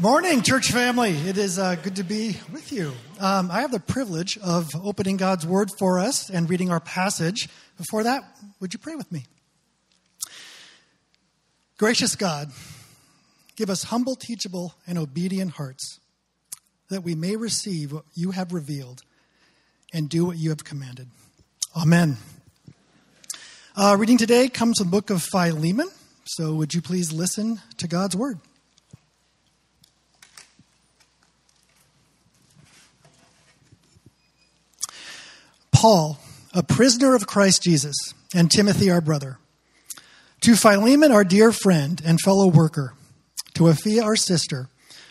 Morning, 0.00 0.42
church 0.42 0.72
family. 0.72 1.10
It 1.10 1.38
is 1.38 1.56
uh, 1.56 1.76
good 1.76 1.94
to 1.96 2.02
be 2.02 2.36
with 2.52 2.72
you. 2.72 2.92
Um, 3.20 3.48
I 3.48 3.60
have 3.60 3.70
the 3.70 3.78
privilege 3.78 4.36
of 4.38 4.68
opening 4.82 5.16
God's 5.16 5.46
Word 5.46 5.70
for 5.78 6.00
us 6.00 6.28
and 6.28 6.50
reading 6.50 6.68
our 6.72 6.80
passage. 6.80 7.48
Before 7.78 8.02
that, 8.02 8.24
would 8.58 8.72
you 8.72 8.80
pray 8.80 8.96
with 8.96 9.12
me? 9.12 9.26
Gracious 11.78 12.16
God, 12.16 12.50
give 13.54 13.70
us 13.70 13.84
humble, 13.84 14.16
teachable, 14.16 14.74
and 14.84 14.98
obedient 14.98 15.52
hearts 15.52 16.00
that 16.90 17.02
we 17.02 17.14
may 17.14 17.36
receive 17.36 17.92
what 17.92 18.04
you 18.14 18.32
have 18.32 18.52
revealed 18.52 19.02
and 19.92 20.08
do 20.08 20.24
what 20.24 20.36
you 20.36 20.50
have 20.50 20.64
commanded. 20.64 21.06
Amen. 21.80 22.16
Uh, 23.76 23.96
reading 23.96 24.18
today 24.18 24.48
comes 24.48 24.78
from 24.78 24.88
the 24.88 24.90
book 24.90 25.10
of 25.10 25.22
Philemon. 25.22 25.88
So, 26.24 26.52
would 26.56 26.74
you 26.74 26.82
please 26.82 27.12
listen 27.12 27.60
to 27.76 27.86
God's 27.86 28.16
Word? 28.16 28.40
Paul, 35.74 36.18
a 36.54 36.62
prisoner 36.62 37.14
of 37.14 37.26
Christ 37.26 37.62
Jesus, 37.62 37.96
and 38.34 38.50
Timothy, 38.50 38.90
our 38.90 39.00
brother. 39.00 39.38
To 40.42 40.54
Philemon, 40.54 41.10
our 41.10 41.24
dear 41.24 41.52
friend 41.52 42.00
and 42.04 42.20
fellow 42.20 42.46
worker, 42.46 42.94
to 43.54 43.64
Apphia, 43.64 44.02
our 44.04 44.16
sister, 44.16 44.68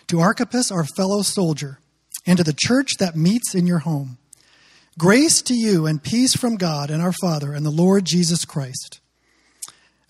to 0.08 0.22
Archippus, 0.22 0.72
our 0.72 0.86
fellow 0.86 1.22
soldier, 1.22 1.80
and 2.26 2.38
to 2.38 2.44
the 2.44 2.56
church 2.58 2.94
that 3.00 3.16
meets 3.16 3.54
in 3.54 3.68
your 3.68 3.80
home. 3.80 4.18
Grace 4.98 5.42
to 5.42 5.54
you 5.54 5.86
and 5.86 6.02
peace 6.02 6.36
from 6.36 6.56
God 6.56 6.90
and 6.90 7.02
our 7.02 7.14
Father 7.14 7.54
and 7.54 7.66
the 7.66 7.70
Lord 7.70 8.06
Jesus 8.06 8.46
Christ. 8.46 9.02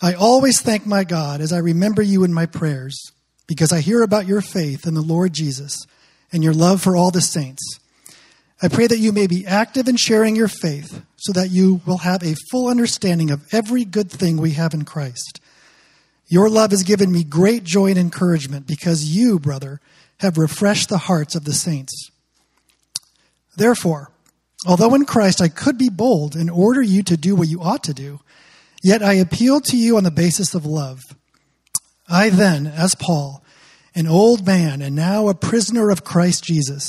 I 0.01 0.13
always 0.13 0.61
thank 0.61 0.85
my 0.85 1.03
God 1.03 1.41
as 1.41 1.51
I 1.51 1.59
remember 1.59 2.01
you 2.01 2.23
in 2.23 2.33
my 2.33 2.45
prayers, 2.45 3.11
because 3.47 3.71
I 3.71 3.79
hear 3.79 4.03
about 4.03 4.27
your 4.27 4.41
faith 4.41 4.85
in 4.85 4.93
the 4.93 5.01
Lord 5.01 5.33
Jesus 5.33 5.77
and 6.31 6.43
your 6.43 6.53
love 6.53 6.81
for 6.81 6.95
all 6.95 7.09
the 7.09 7.21
saints 7.21 7.79
I 8.63 8.69
pray 8.69 8.87
that 8.87 8.97
you 8.97 9.11
may 9.11 9.27
be 9.27 9.45
active 9.45 9.89
in 9.89 9.97
sharing 9.97 10.37
your 10.37 10.47
faith 10.47 11.03
so 11.17 11.33
that 11.33 11.51
you 11.51 11.81
will 11.85 11.97
have 11.97 12.23
a 12.23 12.37
full 12.49 12.69
understanding 12.69 13.29
of 13.29 13.45
every 13.53 13.83
good 13.83 14.09
thing 14.09 14.37
we 14.37 14.51
have 14.51 14.73
in 14.73 14.85
Christ. 14.85 15.41
Your 16.29 16.49
love 16.49 16.71
has 16.71 16.83
given 16.83 17.11
me 17.11 17.25
great 17.25 17.65
joy 17.65 17.87
and 17.87 17.99
encouragement 17.99 18.65
because 18.65 19.03
you, 19.03 19.37
brother, 19.37 19.81
have 20.21 20.37
refreshed 20.37 20.87
the 20.87 20.97
hearts 20.97 21.35
of 21.35 21.43
the 21.43 21.51
saints. 21.51 22.09
Therefore, 23.57 24.11
although 24.65 24.95
in 24.95 25.03
Christ 25.03 25.41
I 25.41 25.49
could 25.49 25.77
be 25.77 25.89
bold 25.89 26.33
and 26.33 26.49
order 26.49 26.81
you 26.81 27.03
to 27.03 27.17
do 27.17 27.35
what 27.35 27.49
you 27.49 27.61
ought 27.61 27.83
to 27.83 27.93
do, 27.93 28.21
yet 28.81 29.03
I 29.03 29.15
appeal 29.15 29.59
to 29.59 29.75
you 29.75 29.97
on 29.97 30.05
the 30.05 30.09
basis 30.09 30.55
of 30.55 30.65
love. 30.65 31.01
I 32.07 32.29
then, 32.29 32.67
as 32.67 32.95
Paul, 32.95 33.43
an 33.93 34.07
old 34.07 34.47
man 34.47 34.81
and 34.81 34.95
now 34.95 35.27
a 35.27 35.35
prisoner 35.35 35.89
of 35.89 36.05
Christ 36.05 36.45
Jesus, 36.45 36.87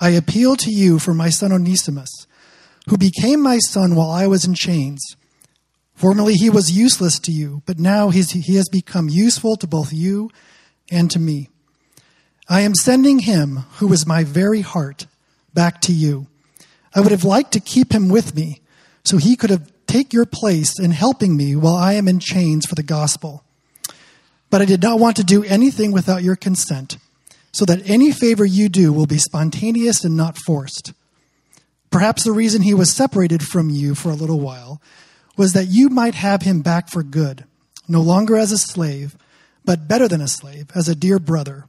I 0.00 0.10
appeal 0.10 0.56
to 0.56 0.70
you 0.70 0.98
for 0.98 1.12
my 1.12 1.28
son 1.28 1.52
Onesimus, 1.52 2.26
who 2.88 2.96
became 2.96 3.40
my 3.42 3.58
son 3.58 3.94
while 3.94 4.10
I 4.10 4.26
was 4.26 4.44
in 4.44 4.54
chains. 4.54 5.16
Formerly 5.94 6.34
he 6.34 6.48
was 6.48 6.70
useless 6.70 7.18
to 7.20 7.32
you, 7.32 7.62
but 7.66 7.78
now 7.78 8.10
he 8.10 8.20
has 8.54 8.68
become 8.68 9.08
useful 9.08 9.56
to 9.56 9.66
both 9.66 9.92
you 9.92 10.30
and 10.90 11.10
to 11.10 11.18
me. 11.18 11.48
I 12.48 12.60
am 12.60 12.74
sending 12.74 13.20
him, 13.20 13.64
who 13.78 13.92
is 13.92 14.06
my 14.06 14.24
very 14.24 14.60
heart, 14.60 15.06
back 15.52 15.80
to 15.82 15.92
you. 15.92 16.28
I 16.94 17.00
would 17.00 17.10
have 17.10 17.24
liked 17.24 17.52
to 17.52 17.60
keep 17.60 17.92
him 17.92 18.08
with 18.08 18.34
me, 18.34 18.60
so 19.04 19.18
he 19.18 19.36
could 19.36 19.50
have 19.50 19.70
take 19.88 20.12
your 20.12 20.26
place 20.26 20.78
in 20.78 20.92
helping 20.92 21.36
me 21.36 21.56
while 21.56 21.74
I 21.74 21.94
am 21.94 22.06
in 22.06 22.20
chains 22.20 22.66
for 22.66 22.74
the 22.74 22.82
gospel. 22.82 23.42
But 24.50 24.62
I 24.62 24.66
did 24.66 24.82
not 24.82 25.00
want 25.00 25.16
to 25.16 25.24
do 25.24 25.42
anything 25.44 25.92
without 25.92 26.22
your 26.22 26.36
consent 26.36 26.98
so 27.58 27.64
that 27.64 27.90
any 27.90 28.12
favor 28.12 28.44
you 28.44 28.68
do 28.68 28.92
will 28.92 29.06
be 29.06 29.18
spontaneous 29.18 30.04
and 30.04 30.16
not 30.16 30.38
forced. 30.38 30.92
Perhaps 31.90 32.22
the 32.22 32.30
reason 32.30 32.62
he 32.62 32.72
was 32.72 32.88
separated 32.88 33.42
from 33.42 33.68
you 33.68 33.96
for 33.96 34.10
a 34.10 34.14
little 34.14 34.38
while 34.38 34.80
was 35.36 35.54
that 35.54 35.66
you 35.66 35.88
might 35.88 36.14
have 36.14 36.42
him 36.42 36.62
back 36.62 36.88
for 36.88 37.02
good, 37.02 37.44
no 37.88 38.00
longer 38.00 38.36
as 38.36 38.52
a 38.52 38.58
slave, 38.58 39.16
but 39.64 39.88
better 39.88 40.06
than 40.06 40.20
a 40.20 40.28
slave, 40.28 40.70
as 40.76 40.88
a 40.88 40.94
dear 40.94 41.18
brother. 41.18 41.64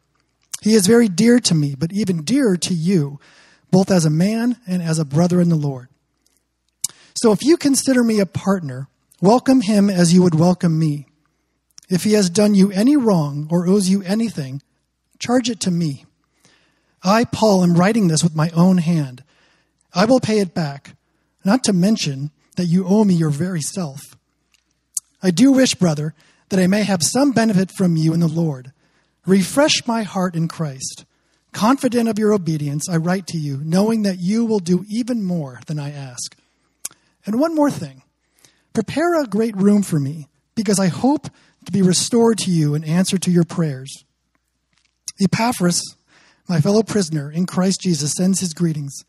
He 0.61 0.75
is 0.75 0.85
very 0.85 1.07
dear 1.07 1.39
to 1.39 1.55
me, 1.55 1.73
but 1.73 1.91
even 1.91 2.23
dearer 2.23 2.56
to 2.57 2.73
you, 2.75 3.19
both 3.71 3.89
as 3.89 4.06
a 4.06 4.11
man 4.11 4.57
and 4.67 4.83
as 4.83 5.00
a 5.00 5.06
brother 5.06 5.41
in 5.41 5.50
the 5.50 5.56
Lord. 5.56 5.88
So 7.16 7.31
if 7.31 7.44
you 7.44 7.57
consider 7.57 8.03
me 8.03 8.19
a 8.19 8.27
partner, 8.27 8.89
welcome 9.21 9.61
him 9.61 9.89
as 9.89 10.13
you 10.13 10.21
would 10.21 10.35
welcome 10.35 10.77
me. 10.77 11.07
If 11.89 12.03
he 12.03 12.13
has 12.13 12.29
done 12.29 12.53
you 12.53 12.71
any 12.71 12.95
wrong 12.95 13.47
or 13.50 13.66
owes 13.66 13.89
you 13.89 14.03
anything, 14.03 14.61
Charge 15.19 15.50
it 15.50 15.59
to 15.62 15.72
me. 15.72 16.06
I, 17.03 17.25
Paul, 17.25 17.63
am 17.63 17.75
writing 17.75 18.07
this 18.07 18.24
with 18.24 18.35
my 18.35 18.50
own 18.50 18.78
hand. 18.78 19.24
I 19.94 20.06
will 20.06 20.19
pay 20.19 20.40
it 20.40 20.53
back, 20.53 20.96
not 21.44 21.63
to 21.66 21.74
mention 21.74 22.31
that 22.56 22.66
you 22.66 22.85
owe 22.85 23.03
me 23.03 23.13
your 23.13 23.30
very 23.30 23.62
self. 23.62 24.18
I 25.22 25.31
do 25.31 25.52
wish, 25.52 25.75
brother, 25.75 26.13
that 26.50 26.59
I 26.59 26.68
may 26.68 26.84
have 26.84 27.03
some 27.03 27.31
benefit 27.31 27.72
from 27.72 27.96
you 27.96 28.13
in 28.13 28.19
the 28.19 28.28
Lord. 28.28 28.72
Refresh 29.25 29.85
my 29.85 30.03
heart 30.03 30.35
in 30.35 30.47
Christ. 30.47 31.06
Confident 31.51 32.07
of 32.07 32.19
your 32.19 32.34
obedience, 32.34 32.88
I 32.90 32.97
write 32.97 33.28
to 33.28 33.38
you, 33.38 33.59
knowing 33.63 34.03
that 34.03 34.19
you 34.19 34.46
will 34.46 34.59
do 34.59 34.86
even 34.90 35.24
more 35.24 35.59
than 35.68 35.80
I 35.80 35.91
ask. 35.91 36.38
And 37.25 37.40
one 37.40 37.56
more 37.56 37.72
thing 37.72 38.03
prepare 38.74 39.22
a 39.22 39.28
great 39.28 39.56
room 39.57 39.84
for 39.84 40.00
me, 40.00 40.28
because 40.56 40.80
I 40.80 40.88
hope 40.88 41.28
to 41.66 41.72
be 41.72 41.81
restored 41.81 42.38
to 42.40 42.51
you 42.51 42.75
in 42.75 42.84
answer 42.84 43.18
to 43.18 43.31
your 43.31 43.44
prayers. 43.44 44.06
Epaphras, 45.22 45.81
my 46.47 46.62
fellow 46.62 46.84
prisoner 46.84 47.31
in 47.31 47.46
Christ 47.46 47.81
Jesus, 47.81 48.13
sends 48.13 48.40
his 48.40 48.53
greetings. 48.53 49.03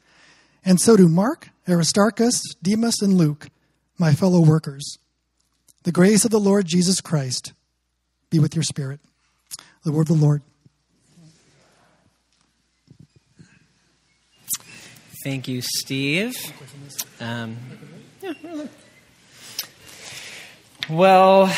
And 0.64 0.80
so 0.80 0.96
do 0.96 1.08
Mark, 1.08 1.50
Aristarchus, 1.68 2.42
Demas, 2.62 3.00
and 3.00 3.14
Luke, 3.14 3.48
my 3.98 4.12
fellow 4.12 4.40
workers. 4.40 4.98
The 5.84 5.92
grace 5.92 6.24
of 6.24 6.30
the 6.30 6.40
Lord 6.40 6.66
Jesus 6.66 7.00
Christ 7.00 7.52
be 8.28 8.38
with 8.38 8.54
your 8.54 8.64
spirit. 8.64 9.00
The 9.84 9.92
word 9.92 10.10
of 10.10 10.18
the 10.18 10.24
Lord. 10.24 10.42
Thank 15.24 15.48
you, 15.48 15.60
Steve. 15.62 16.34
Um, 17.20 17.56
yeah. 18.22 18.66
Well, 20.88 21.54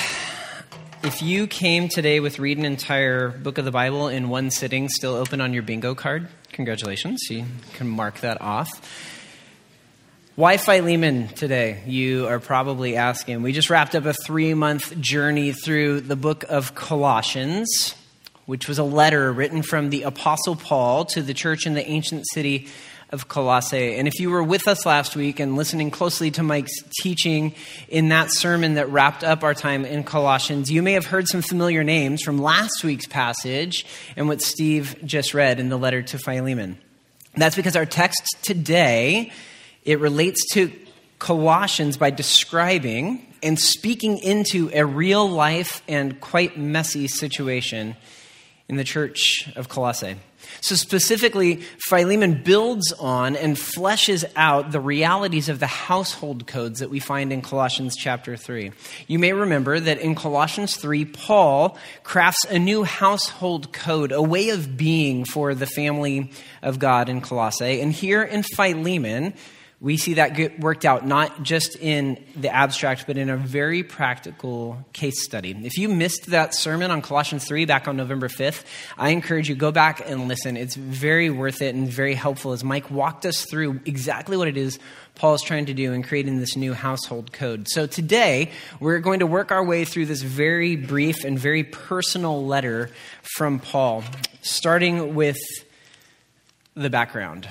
if 1.04 1.20
you 1.20 1.48
came 1.48 1.88
today 1.88 2.20
with 2.20 2.38
read 2.38 2.58
an 2.58 2.64
entire 2.64 3.28
book 3.28 3.58
of 3.58 3.64
the 3.64 3.72
Bible 3.72 4.06
in 4.06 4.28
one 4.28 4.50
sitting, 4.50 4.88
still 4.88 5.14
open 5.14 5.40
on 5.40 5.52
your 5.52 5.64
bingo 5.64 5.94
card, 5.96 6.28
congratulations. 6.52 7.20
You 7.28 7.44
can 7.74 7.88
mark 7.88 8.20
that 8.20 8.40
off. 8.40 8.70
Why 10.36 10.58
Philemon 10.58 11.28
today? 11.28 11.82
You 11.86 12.28
are 12.28 12.38
probably 12.38 12.96
asking. 12.96 13.42
We 13.42 13.52
just 13.52 13.68
wrapped 13.68 13.96
up 13.96 14.06
a 14.06 14.14
three 14.14 14.54
month 14.54 14.98
journey 15.00 15.52
through 15.52 16.02
the 16.02 16.16
book 16.16 16.44
of 16.48 16.74
Colossians, 16.76 17.94
which 18.46 18.68
was 18.68 18.78
a 18.78 18.84
letter 18.84 19.32
written 19.32 19.62
from 19.62 19.90
the 19.90 20.04
Apostle 20.04 20.54
Paul 20.54 21.04
to 21.06 21.22
the 21.22 21.34
church 21.34 21.66
in 21.66 21.74
the 21.74 21.86
ancient 21.86 22.24
city 22.32 22.68
of 23.12 23.28
Colossae. 23.28 23.96
And 23.96 24.08
if 24.08 24.18
you 24.18 24.30
were 24.30 24.42
with 24.42 24.66
us 24.66 24.86
last 24.86 25.14
week 25.14 25.38
and 25.38 25.54
listening 25.54 25.90
closely 25.90 26.30
to 26.32 26.42
Mike's 26.42 26.72
teaching 27.02 27.54
in 27.88 28.08
that 28.08 28.32
sermon 28.32 28.74
that 28.74 28.88
wrapped 28.88 29.22
up 29.22 29.44
our 29.44 29.52
time 29.52 29.84
in 29.84 30.02
Colossians, 30.02 30.70
you 30.70 30.82
may 30.82 30.94
have 30.94 31.06
heard 31.06 31.28
some 31.28 31.42
familiar 31.42 31.84
names 31.84 32.22
from 32.22 32.38
last 32.38 32.82
week's 32.82 33.06
passage 33.06 33.84
and 34.16 34.28
what 34.28 34.40
Steve 34.40 34.96
just 35.04 35.34
read 35.34 35.60
in 35.60 35.68
the 35.68 35.76
letter 35.76 36.02
to 36.02 36.18
Philemon. 36.18 36.78
That's 37.36 37.54
because 37.54 37.76
our 37.76 37.86
text 37.86 38.22
today, 38.42 39.30
it 39.84 40.00
relates 40.00 40.40
to 40.54 40.72
Colossians 41.18 41.98
by 41.98 42.10
describing 42.10 43.26
and 43.42 43.58
speaking 43.58 44.18
into 44.18 44.70
a 44.72 44.84
real 44.84 45.28
life 45.28 45.82
and 45.86 46.20
quite 46.20 46.56
messy 46.56 47.08
situation 47.08 47.94
in 48.68 48.76
the 48.76 48.84
church 48.84 49.50
of 49.54 49.68
Colossae. 49.68 50.16
So, 50.60 50.74
specifically, 50.74 51.62
Philemon 51.86 52.42
builds 52.42 52.92
on 52.92 53.36
and 53.36 53.56
fleshes 53.56 54.24
out 54.36 54.72
the 54.72 54.80
realities 54.80 55.48
of 55.48 55.60
the 55.60 55.66
household 55.66 56.46
codes 56.46 56.80
that 56.80 56.90
we 56.90 57.00
find 57.00 57.32
in 57.32 57.42
Colossians 57.42 57.96
chapter 57.96 58.36
3. 58.36 58.72
You 59.06 59.18
may 59.18 59.32
remember 59.32 59.80
that 59.80 59.98
in 59.98 60.14
Colossians 60.14 60.76
3, 60.76 61.04
Paul 61.06 61.76
crafts 62.02 62.44
a 62.44 62.58
new 62.58 62.84
household 62.84 63.72
code, 63.72 64.12
a 64.12 64.22
way 64.22 64.50
of 64.50 64.76
being 64.76 65.24
for 65.24 65.54
the 65.54 65.66
family 65.66 66.30
of 66.62 66.78
God 66.78 67.08
in 67.08 67.20
Colossae. 67.20 67.80
And 67.80 67.92
here 67.92 68.22
in 68.22 68.42
Philemon, 68.42 69.34
we 69.82 69.98
see 69.98 70.14
that 70.14 70.34
get 70.34 70.58
worked 70.60 70.86
out 70.86 71.06
not 71.06 71.42
just 71.42 71.76
in 71.76 72.24
the 72.34 72.48
abstract, 72.48 73.06
but 73.06 73.18
in 73.18 73.28
a 73.28 73.36
very 73.36 73.82
practical 73.82 74.78
case 74.94 75.22
study. 75.22 75.50
If 75.64 75.76
you 75.76 75.88
missed 75.88 76.26
that 76.26 76.54
sermon 76.54 76.90
on 76.90 77.02
Colossians 77.02 77.44
3 77.46 77.66
back 77.66 77.88
on 77.88 77.96
November 77.96 78.28
5th, 78.28 78.64
I 78.96 79.10
encourage 79.10 79.48
you 79.48 79.54
go 79.54 79.72
back 79.72 80.08
and 80.08 80.28
listen. 80.28 80.56
It's 80.56 80.76
very 80.76 81.28
worth 81.28 81.60
it 81.60 81.74
and 81.74 81.88
very 81.88 82.14
helpful 82.14 82.52
as 82.52 82.62
Mike 82.62 82.90
walked 82.90 83.26
us 83.26 83.44
through 83.44 83.80
exactly 83.84 84.36
what 84.36 84.48
it 84.48 84.56
is 84.56 84.78
Paul 85.14 85.34
is 85.34 85.42
trying 85.42 85.66
to 85.66 85.74
do 85.74 85.92
in 85.92 86.02
creating 86.02 86.38
this 86.38 86.56
new 86.56 86.72
household 86.72 87.32
code. 87.32 87.68
So 87.68 87.86
today, 87.86 88.50
we're 88.80 88.98
going 88.98 89.20
to 89.20 89.26
work 89.26 89.52
our 89.52 89.62
way 89.62 89.84
through 89.84 90.06
this 90.06 90.22
very 90.22 90.76
brief 90.76 91.24
and 91.24 91.38
very 91.38 91.64
personal 91.64 92.46
letter 92.46 92.90
from 93.36 93.58
Paul. 93.60 94.04
starting 94.40 95.14
with 95.14 95.38
the 96.74 96.90
background. 96.90 97.48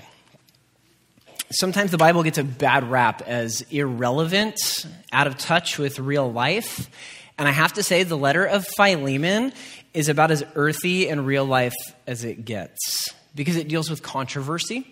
Sometimes 1.54 1.92
the 1.92 1.98
Bible 1.98 2.24
gets 2.24 2.38
a 2.38 2.46
bad 2.46 2.90
rap 2.90 3.22
as 3.28 3.62
irrelevant, 3.72 4.86
out 5.12 5.28
of 5.28 5.38
touch 5.38 5.78
with 5.78 6.00
real 6.00 6.32
life. 6.32 6.90
And 7.38 7.46
I 7.46 7.52
have 7.52 7.74
to 7.74 7.84
say, 7.84 8.04
the 8.04 8.18
letter 8.18 8.46
of 8.46 8.66
Philemon 8.78 9.52
is 9.94 10.08
about 10.08 10.32
as 10.32 10.46
earthy 10.56 11.10
and 11.10 11.28
real 11.28 11.44
life 11.44 11.74
as 12.08 12.24
it 12.24 12.46
gets 12.46 13.10
because 13.36 13.58
it 13.58 13.68
deals 13.68 13.90
with 13.90 14.02
controversy, 14.02 14.88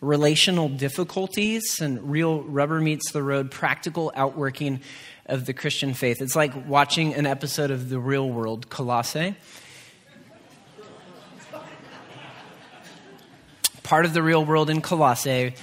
relational 0.00 0.68
difficulties, 0.68 1.80
and 1.80 2.08
real 2.08 2.42
rubber 2.44 2.80
meets 2.80 3.10
the 3.10 3.22
road 3.22 3.50
practical 3.50 4.12
outworking 4.14 4.80
of 5.26 5.46
the 5.46 5.52
Christian 5.52 5.94
faith. 5.94 6.22
It's 6.22 6.36
like 6.36 6.68
watching 6.68 7.14
an 7.14 7.26
episode 7.26 7.72
of 7.72 7.88
The 7.88 7.98
Real 7.98 8.28
World, 8.30 8.70
Colossae. 8.70 9.34
Part 13.82 14.04
of 14.04 14.12
the 14.12 14.22
real 14.22 14.44
world 14.44 14.70
in 14.70 14.80
Colossae 14.80 15.54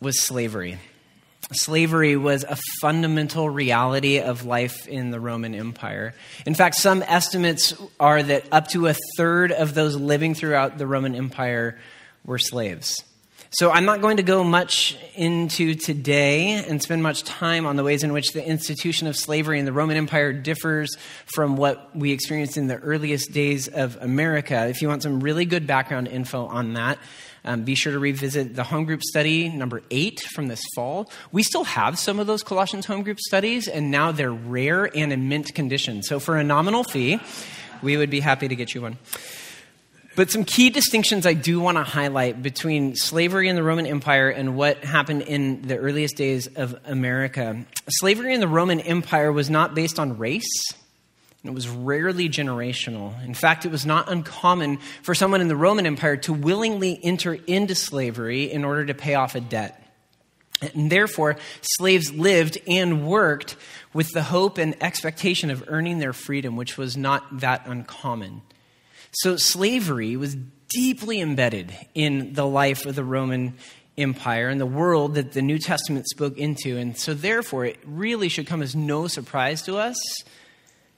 was 0.00 0.20
slavery. 0.20 0.78
Slavery 1.52 2.16
was 2.16 2.44
a 2.44 2.56
fundamental 2.80 3.50
reality 3.50 4.20
of 4.20 4.46
life 4.46 4.86
in 4.86 5.10
the 5.10 5.18
Roman 5.18 5.54
Empire. 5.54 6.14
In 6.46 6.54
fact, 6.54 6.76
some 6.76 7.02
estimates 7.02 7.74
are 7.98 8.22
that 8.22 8.44
up 8.52 8.68
to 8.68 8.86
a 8.86 8.94
third 9.16 9.50
of 9.50 9.74
those 9.74 9.96
living 9.96 10.34
throughout 10.34 10.78
the 10.78 10.86
Roman 10.86 11.14
Empire 11.14 11.78
were 12.24 12.38
slaves. 12.38 13.02
So 13.52 13.72
I'm 13.72 13.84
not 13.84 14.00
going 14.00 14.18
to 14.18 14.22
go 14.22 14.44
much 14.44 14.96
into 15.16 15.74
today 15.74 16.50
and 16.52 16.80
spend 16.80 17.02
much 17.02 17.24
time 17.24 17.66
on 17.66 17.74
the 17.74 17.82
ways 17.82 18.04
in 18.04 18.12
which 18.12 18.32
the 18.32 18.46
institution 18.46 19.08
of 19.08 19.16
slavery 19.16 19.58
in 19.58 19.64
the 19.64 19.72
Roman 19.72 19.96
Empire 19.96 20.32
differs 20.32 20.96
from 21.34 21.56
what 21.56 21.90
we 21.96 22.12
experienced 22.12 22.56
in 22.56 22.68
the 22.68 22.76
earliest 22.76 23.32
days 23.32 23.66
of 23.66 23.96
America. 24.00 24.68
If 24.68 24.82
you 24.82 24.88
want 24.88 25.02
some 25.02 25.18
really 25.18 25.46
good 25.46 25.66
background 25.66 26.06
info 26.06 26.46
on 26.46 26.74
that, 26.74 26.98
um, 27.44 27.64
be 27.64 27.74
sure 27.74 27.92
to 27.92 27.98
revisit 27.98 28.54
the 28.54 28.64
home 28.64 28.84
group 28.84 29.02
study 29.02 29.48
number 29.48 29.82
eight 29.90 30.20
from 30.34 30.48
this 30.48 30.62
fall. 30.74 31.10
We 31.32 31.42
still 31.42 31.64
have 31.64 31.98
some 31.98 32.18
of 32.18 32.26
those 32.26 32.42
Colossians 32.42 32.86
home 32.86 33.02
group 33.02 33.20
studies, 33.20 33.68
and 33.68 33.90
now 33.90 34.12
they're 34.12 34.32
rare 34.32 34.84
and 34.96 35.12
in 35.12 35.28
mint 35.28 35.54
condition. 35.54 36.02
So 36.02 36.20
for 36.20 36.36
a 36.36 36.44
nominal 36.44 36.84
fee, 36.84 37.20
we 37.82 37.96
would 37.96 38.10
be 38.10 38.20
happy 38.20 38.48
to 38.48 38.56
get 38.56 38.74
you 38.74 38.82
one. 38.82 38.98
But 40.16 40.30
some 40.30 40.44
key 40.44 40.70
distinctions 40.70 41.24
I 41.24 41.34
do 41.34 41.60
want 41.60 41.78
to 41.78 41.84
highlight 41.84 42.42
between 42.42 42.96
slavery 42.96 43.48
in 43.48 43.54
the 43.54 43.62
Roman 43.62 43.86
Empire 43.86 44.28
and 44.28 44.56
what 44.56 44.84
happened 44.84 45.22
in 45.22 45.62
the 45.62 45.76
earliest 45.76 46.16
days 46.16 46.48
of 46.48 46.76
America. 46.84 47.64
Slavery 47.88 48.34
in 48.34 48.40
the 48.40 48.48
Roman 48.48 48.80
Empire 48.80 49.30
was 49.30 49.48
not 49.48 49.74
based 49.74 49.98
on 49.98 50.18
race. 50.18 50.74
It 51.42 51.54
was 51.54 51.68
rarely 51.68 52.28
generational. 52.28 53.24
In 53.24 53.32
fact, 53.32 53.64
it 53.64 53.70
was 53.70 53.86
not 53.86 54.10
uncommon 54.10 54.78
for 55.02 55.14
someone 55.14 55.40
in 55.40 55.48
the 55.48 55.56
Roman 55.56 55.86
Empire 55.86 56.18
to 56.18 56.34
willingly 56.34 57.00
enter 57.02 57.32
into 57.32 57.74
slavery 57.74 58.50
in 58.50 58.64
order 58.64 58.84
to 58.86 58.94
pay 58.94 59.14
off 59.14 59.34
a 59.34 59.40
debt. 59.40 59.76
And 60.74 60.92
therefore, 60.92 61.36
slaves 61.62 62.12
lived 62.12 62.58
and 62.68 63.06
worked 63.06 63.56
with 63.94 64.10
the 64.12 64.22
hope 64.22 64.58
and 64.58 64.76
expectation 64.82 65.50
of 65.50 65.64
earning 65.68 65.98
their 65.98 66.12
freedom, 66.12 66.56
which 66.56 66.76
was 66.76 66.98
not 66.98 67.40
that 67.40 67.62
uncommon. 67.66 68.42
So 69.12 69.36
slavery 69.36 70.18
was 70.18 70.36
deeply 70.68 71.20
embedded 71.20 71.74
in 71.94 72.34
the 72.34 72.46
life 72.46 72.84
of 72.84 72.94
the 72.94 73.04
Roman 73.04 73.54
Empire 73.96 74.50
and 74.50 74.60
the 74.60 74.66
world 74.66 75.14
that 75.14 75.32
the 75.32 75.42
New 75.42 75.58
Testament 75.58 76.06
spoke 76.06 76.36
into. 76.36 76.76
And 76.76 76.96
so, 76.96 77.14
therefore, 77.14 77.64
it 77.64 77.78
really 77.86 78.28
should 78.28 78.46
come 78.46 78.62
as 78.62 78.76
no 78.76 79.08
surprise 79.08 79.62
to 79.62 79.78
us 79.78 79.96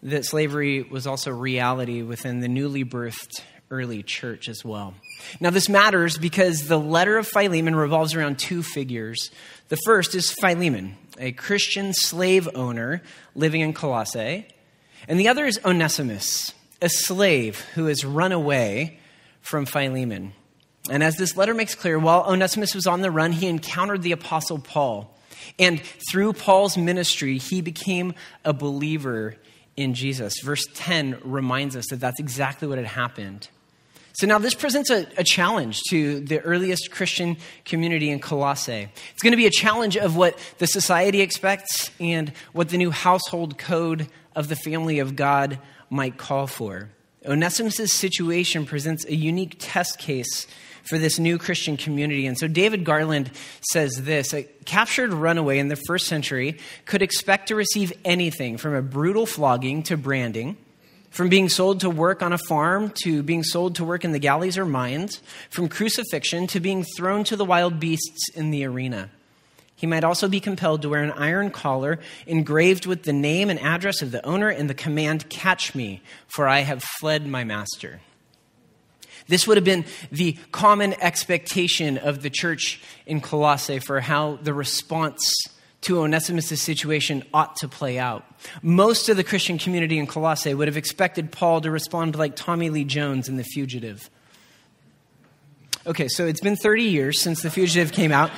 that 0.02 0.24
slavery 0.24 0.82
was 0.82 1.06
also 1.06 1.30
reality 1.30 2.02
within 2.02 2.40
the 2.40 2.48
newly 2.48 2.84
birthed 2.84 3.40
early 3.70 4.02
church 4.02 4.48
as 4.48 4.64
well. 4.64 4.94
Now, 5.40 5.50
this 5.50 5.68
matters 5.68 6.18
because 6.18 6.68
the 6.68 6.78
letter 6.78 7.16
of 7.16 7.26
Philemon 7.26 7.74
revolves 7.74 8.14
around 8.14 8.38
two 8.38 8.62
figures. 8.62 9.30
The 9.68 9.78
first 9.86 10.14
is 10.14 10.30
Philemon, 10.30 10.96
a 11.18 11.32
Christian 11.32 11.92
slave 11.94 12.48
owner 12.54 13.02
living 13.34 13.62
in 13.62 13.72
Colossae, 13.72 14.46
and 15.08 15.18
the 15.18 15.28
other 15.28 15.46
is 15.46 15.58
Onesimus 15.64 16.52
a 16.82 16.88
slave 16.88 17.60
who 17.74 17.86
has 17.86 18.04
run 18.04 18.32
away 18.32 18.98
from 19.40 19.64
Philemon. 19.64 20.32
And 20.90 21.02
as 21.02 21.16
this 21.16 21.36
letter 21.36 21.54
makes 21.54 21.76
clear, 21.76 21.98
while 21.98 22.24
Onesimus 22.24 22.74
was 22.74 22.88
on 22.88 23.00
the 23.00 23.10
run, 23.10 23.32
he 23.32 23.46
encountered 23.46 24.02
the 24.02 24.12
Apostle 24.12 24.58
Paul. 24.58 25.16
And 25.58 25.80
through 26.10 26.32
Paul's 26.32 26.76
ministry, 26.76 27.38
he 27.38 27.60
became 27.60 28.14
a 28.44 28.52
believer 28.52 29.36
in 29.76 29.94
Jesus. 29.94 30.34
Verse 30.42 30.66
10 30.74 31.18
reminds 31.24 31.76
us 31.76 31.86
that 31.90 32.00
that's 32.00 32.20
exactly 32.20 32.68
what 32.68 32.78
had 32.78 32.86
happened. 32.86 33.48
So 34.14 34.26
now 34.26 34.38
this 34.38 34.54
presents 34.54 34.90
a, 34.90 35.06
a, 35.16 35.24
challenge 35.24 35.80
to 35.88 36.20
the 36.20 36.40
earliest 36.40 36.90
Christian 36.90 37.38
community 37.64 38.10
in 38.10 38.18
Colossae. 38.18 38.88
It's 39.12 39.22
going 39.22 39.32
to 39.32 39.38
be 39.38 39.46
a 39.46 39.50
challenge 39.50 39.96
of 39.96 40.16
what 40.16 40.38
the 40.58 40.66
society 40.66 41.22
expects 41.22 41.90
and 41.98 42.30
what 42.52 42.68
the 42.68 42.76
new 42.76 42.90
household 42.90 43.56
code 43.56 44.08
of 44.36 44.48
the 44.48 44.56
family 44.56 44.98
of 44.98 45.16
God 45.16 45.58
might 45.88 46.18
call 46.18 46.46
for. 46.46 46.90
Onesimus' 47.24 47.92
situation 47.92 48.66
presents 48.66 49.06
a 49.06 49.14
unique 49.14 49.56
test 49.58 49.98
case 49.98 50.46
for 50.84 50.98
this 50.98 51.18
new 51.18 51.38
Christian 51.38 51.76
community. 51.76 52.26
And 52.26 52.38
so 52.38 52.48
David 52.48 52.84
Garland 52.84 53.30
says 53.60 54.02
this 54.02 54.32
a 54.32 54.44
captured 54.64 55.12
runaway 55.12 55.58
in 55.58 55.68
the 55.68 55.76
first 55.86 56.06
century 56.06 56.58
could 56.84 57.02
expect 57.02 57.48
to 57.48 57.54
receive 57.54 57.92
anything 58.04 58.56
from 58.56 58.74
a 58.74 58.82
brutal 58.82 59.26
flogging 59.26 59.82
to 59.84 59.96
branding, 59.96 60.56
from 61.10 61.28
being 61.28 61.48
sold 61.48 61.80
to 61.80 61.90
work 61.90 62.22
on 62.22 62.32
a 62.32 62.38
farm 62.38 62.92
to 63.02 63.22
being 63.22 63.42
sold 63.42 63.76
to 63.76 63.84
work 63.84 64.04
in 64.04 64.12
the 64.12 64.18
galleys 64.18 64.58
or 64.58 64.64
mines, 64.64 65.20
from 65.50 65.68
crucifixion 65.68 66.46
to 66.48 66.60
being 66.60 66.84
thrown 66.96 67.24
to 67.24 67.36
the 67.36 67.44
wild 67.44 67.78
beasts 67.78 68.28
in 68.34 68.50
the 68.50 68.64
arena. 68.64 69.10
He 69.74 69.88
might 69.88 70.04
also 70.04 70.28
be 70.28 70.38
compelled 70.38 70.82
to 70.82 70.88
wear 70.88 71.02
an 71.02 71.10
iron 71.10 71.50
collar 71.50 71.98
engraved 72.28 72.86
with 72.86 73.02
the 73.02 73.12
name 73.12 73.50
and 73.50 73.58
address 73.58 74.00
of 74.00 74.12
the 74.12 74.24
owner 74.24 74.48
and 74.48 74.70
the 74.70 74.74
command, 74.74 75.28
Catch 75.28 75.74
me, 75.74 76.02
for 76.28 76.46
I 76.46 76.60
have 76.60 76.84
fled 77.00 77.26
my 77.26 77.42
master. 77.42 78.00
This 79.28 79.46
would 79.46 79.56
have 79.56 79.64
been 79.64 79.84
the 80.10 80.36
common 80.50 80.94
expectation 81.00 81.98
of 81.98 82.22
the 82.22 82.30
church 82.30 82.80
in 83.06 83.20
Colossae 83.20 83.78
for 83.78 84.00
how 84.00 84.36
the 84.36 84.54
response 84.54 85.32
to 85.82 86.00
Onesimus' 86.00 86.62
situation 86.62 87.24
ought 87.34 87.56
to 87.56 87.68
play 87.68 87.98
out. 87.98 88.24
Most 88.62 89.08
of 89.08 89.16
the 89.16 89.24
Christian 89.24 89.58
community 89.58 89.98
in 89.98 90.06
Colossae 90.06 90.54
would 90.54 90.68
have 90.68 90.76
expected 90.76 91.32
Paul 91.32 91.60
to 91.62 91.70
respond 91.70 92.16
like 92.16 92.36
Tommy 92.36 92.70
Lee 92.70 92.84
Jones 92.84 93.28
in 93.28 93.36
The 93.36 93.44
Fugitive. 93.44 94.08
Okay, 95.84 96.06
so 96.06 96.26
it's 96.26 96.40
been 96.40 96.56
30 96.56 96.84
years 96.84 97.20
since 97.20 97.42
The 97.42 97.50
Fugitive 97.50 97.90
came 97.90 98.12
out. 98.12 98.30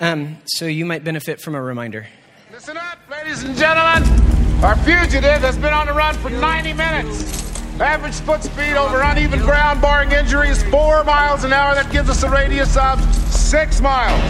Um, 0.00 0.38
so 0.46 0.66
you 0.66 0.84
might 0.84 1.04
benefit 1.04 1.40
from 1.40 1.54
a 1.54 1.62
reminder. 1.62 2.06
Listen 2.52 2.76
up, 2.76 2.98
ladies 3.10 3.44
and 3.44 3.56
gentlemen. 3.56 4.02
Our 4.64 4.76
fugitive 4.78 5.42
has 5.42 5.56
been 5.56 5.72
on 5.72 5.86
the 5.86 5.92
run 5.92 6.14
for 6.16 6.30
90 6.30 6.72
minutes. 6.72 7.47
Average 7.80 8.14
foot 8.14 8.42
speed 8.42 8.74
over 8.74 9.00
uneven 9.02 9.38
ground, 9.40 9.80
barring 9.80 10.10
injuries, 10.10 10.62
four 10.64 11.04
miles 11.04 11.44
an 11.44 11.52
hour. 11.52 11.76
That 11.76 11.92
gives 11.92 12.10
us 12.10 12.24
a 12.24 12.30
radius 12.30 12.76
of 12.76 13.00
six 13.30 13.80
miles. 13.80 14.20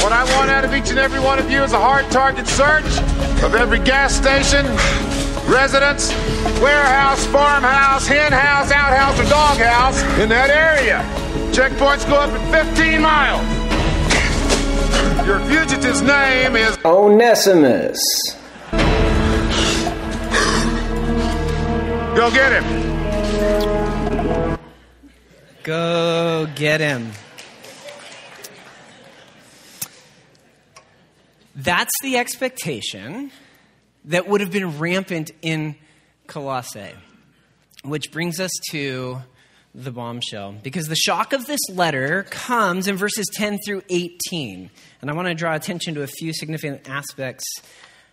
What 0.00 0.12
I 0.12 0.22
want 0.36 0.48
out 0.48 0.64
of 0.64 0.72
each 0.74 0.90
and 0.90 0.98
every 0.98 1.18
one 1.18 1.40
of 1.40 1.50
you 1.50 1.60
is 1.64 1.72
a 1.72 1.78
hard 1.78 2.08
target 2.12 2.46
search 2.46 2.86
of 3.42 3.56
every 3.56 3.80
gas 3.80 4.14
station, 4.14 4.64
residence, 5.50 6.10
warehouse, 6.62 7.26
farmhouse, 7.26 8.06
hen 8.06 8.32
house, 8.32 8.70
outhouse, 8.70 9.18
or 9.18 9.28
doghouse 9.28 10.00
in 10.20 10.28
that 10.28 10.50
area. 10.50 11.02
Checkpoints 11.50 12.08
go 12.08 12.14
up 12.14 12.30
at 12.30 12.74
15 12.76 13.02
miles. 13.02 13.42
Your 15.26 15.40
fugitive's 15.40 16.00
name 16.00 16.54
is 16.54 16.78
Onesimus. 16.84 17.98
Go 22.18 22.32
get 22.32 22.60
him. 22.60 24.58
Go 25.62 26.48
get 26.56 26.80
him. 26.80 27.12
That's 31.54 31.92
the 32.02 32.16
expectation 32.16 33.30
that 34.06 34.26
would 34.26 34.40
have 34.40 34.50
been 34.50 34.80
rampant 34.80 35.30
in 35.42 35.76
Colossae. 36.26 36.90
Which 37.84 38.10
brings 38.10 38.40
us 38.40 38.50
to 38.72 39.18
the 39.72 39.92
bombshell 39.92 40.56
because 40.60 40.88
the 40.88 40.96
shock 40.96 41.32
of 41.32 41.46
this 41.46 41.60
letter 41.72 42.24
comes 42.30 42.88
in 42.88 42.96
verses 42.96 43.28
10 43.32 43.60
through 43.64 43.82
18. 43.90 44.70
And 45.02 45.08
I 45.08 45.14
want 45.14 45.28
to 45.28 45.34
draw 45.34 45.54
attention 45.54 45.94
to 45.94 46.02
a 46.02 46.08
few 46.08 46.32
significant 46.32 46.88
aspects 46.88 47.44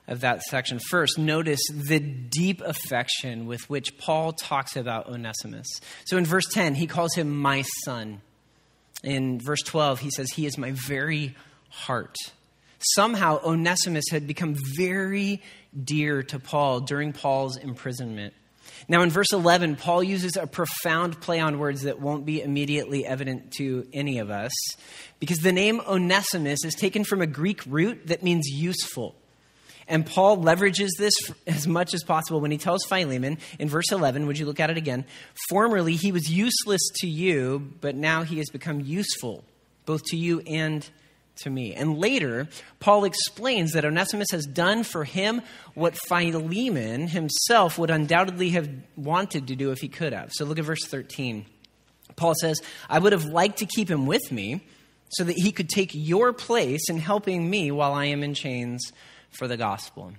of 0.08 0.22
that 0.22 0.42
section. 0.44 0.80
First, 0.80 1.18
notice 1.18 1.62
the 1.72 2.00
deep 2.00 2.62
affection 2.62 3.48
with 3.48 3.70
which 3.70 3.98
Paul 3.98 4.34
talks 4.34 4.76
about 4.76 5.08
Onesimus. 5.08 5.68
So 6.06 6.18
in 6.18 6.26
verse 6.26 6.48
10, 6.52 6.76
he 6.76 6.88
calls 6.88 7.16
him 7.16 7.36
my 7.38 7.64
son. 7.84 8.22
In 9.04 9.40
verse 9.40 9.62
12, 9.62 10.00
he 10.00 10.10
says, 10.12 10.32
He 10.32 10.46
is 10.46 10.58
my 10.58 10.72
very 10.72 11.36
heart. 11.70 12.16
Somehow, 12.94 13.40
Onesimus 13.44 14.06
had 14.12 14.28
become 14.28 14.56
very 14.76 15.42
dear 15.84 16.24
to 16.24 16.40
Paul 16.40 16.82
during 16.82 17.14
Paul's 17.14 17.58
imprisonment. 17.58 18.34
Now, 18.88 19.02
in 19.02 19.10
verse 19.10 19.32
11, 19.34 19.78
Paul 19.78 20.04
uses 20.04 20.36
a 20.36 20.46
profound 20.46 21.20
play 21.20 21.40
on 21.40 21.58
words 21.58 21.84
that 21.84 22.00
won't 22.00 22.26
be 22.26 22.42
immediately 22.42 23.06
evident 23.06 23.52
to 23.58 23.88
any 23.94 24.20
of 24.20 24.30
us 24.30 24.52
because 25.20 25.40
the 25.40 25.52
name 25.52 25.82
Onesimus 25.88 26.64
is 26.64 26.76
taken 26.76 27.04
from 27.04 27.22
a 27.22 27.28
Greek 27.28 27.66
root 27.66 28.08
that 28.08 28.22
means 28.22 28.48
useful. 28.48 29.16
And 29.88 30.06
Paul 30.06 30.38
leverages 30.38 30.90
this 30.98 31.14
as 31.46 31.68
much 31.68 31.94
as 31.94 32.04
possible 32.04 32.42
when 32.42 32.52
he 32.52 32.58
tells 32.58 32.84
Philemon 32.86 33.38
in 33.60 33.70
verse 33.70 33.92
11, 33.92 34.26
would 34.26 34.40
you 34.40 34.46
look 34.46 34.60
at 34.60 34.70
it 34.70 34.78
again? 34.78 35.06
Formerly 35.50 35.96
he 35.96 36.12
was 36.12 36.30
useless 36.30 36.82
to 37.02 37.08
you, 37.08 37.72
but 37.82 37.96
now 37.96 38.24
he 38.24 38.38
has 38.38 38.50
become 38.50 38.80
useful, 38.80 39.44
both 39.86 40.04
to 40.06 40.18
you 40.18 40.40
and 40.42 40.88
to 41.38 41.50
me. 41.50 41.74
And 41.74 41.98
later, 42.00 42.48
Paul 42.80 43.04
explains 43.04 43.74
that 43.74 43.86
Onesimus 43.86 44.32
has 44.32 44.46
done 44.46 44.84
for 44.84 45.04
him 45.04 45.42
what 45.74 45.98
Philemon 45.98 47.08
himself 47.08 47.78
would 47.78 47.92
undoubtedly 47.92 48.52
have 48.52 48.70
wanted 48.96 49.48
to 49.48 49.56
do 49.56 49.72
if 49.72 49.80
he 49.80 49.88
could 49.88 50.14
have. 50.14 50.32
So 50.34 50.46
look 50.46 50.58
at 50.60 50.66
verse 50.66 50.86
13. 50.86 51.46
Paul 52.16 52.34
says, 52.40 52.62
I 52.90 53.00
would 53.00 53.12
have 53.12 53.26
liked 53.26 53.60
to 53.60 53.66
keep 53.66 53.90
him 53.90 54.06
with 54.06 54.32
me 54.32 54.66
so 55.10 55.24
that 55.26 55.38
he 55.38 55.52
could 55.52 55.70
take 55.70 55.92
your 55.94 56.34
place 56.34 56.90
in 56.90 56.98
helping 56.98 57.50
me 57.50 57.72
while 57.72 57.94
I 57.94 58.06
am 58.06 58.24
in 58.24 58.34
chains 58.34 58.92
for 59.38 59.48
the 59.48 59.58
gospel. 59.58 60.14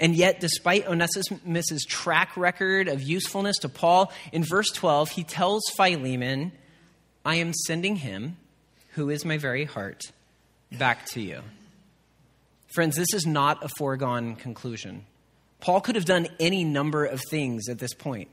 And 0.00 0.16
yet, 0.16 0.40
despite 0.40 0.88
Onesimus' 0.88 1.84
track 1.86 2.36
record 2.36 2.88
of 2.88 3.02
usefulness 3.02 3.58
to 3.58 3.68
Paul, 3.68 4.12
in 4.32 4.42
verse 4.42 4.70
12, 4.72 5.10
he 5.10 5.22
tells 5.22 5.62
Philemon, 5.76 6.52
I 7.24 7.36
am 7.36 7.52
sending 7.52 7.96
him, 7.96 8.36
who 8.94 9.08
is 9.08 9.24
my 9.24 9.38
very 9.38 9.64
heart, 9.64 10.02
back 10.72 11.06
to 11.10 11.20
you. 11.20 11.42
Friends, 12.74 12.96
this 12.96 13.14
is 13.14 13.24
not 13.24 13.64
a 13.64 13.68
foregone 13.78 14.34
conclusion. 14.34 15.04
Paul 15.60 15.80
could 15.80 15.94
have 15.94 16.04
done 16.04 16.26
any 16.40 16.64
number 16.64 17.04
of 17.04 17.22
things 17.30 17.68
at 17.68 17.78
this 17.78 17.94
point. 17.94 18.28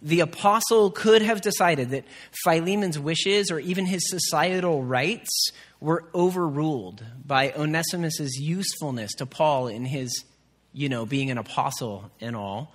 The 0.00 0.20
apostle 0.20 0.90
could 0.90 1.22
have 1.22 1.40
decided 1.40 1.90
that 1.90 2.04
Philemon's 2.44 2.98
wishes 2.98 3.50
or 3.50 3.58
even 3.58 3.86
his 3.86 4.08
societal 4.08 4.84
rights 4.84 5.50
were 5.80 6.04
overruled 6.14 7.04
by 7.24 7.52
Onesimus's 7.56 8.36
usefulness 8.40 9.12
to 9.14 9.26
Paul 9.26 9.68
in 9.68 9.84
his, 9.84 10.24
you 10.72 10.88
know, 10.88 11.04
being 11.04 11.30
an 11.30 11.38
apostle 11.38 12.10
and 12.20 12.36
all. 12.36 12.74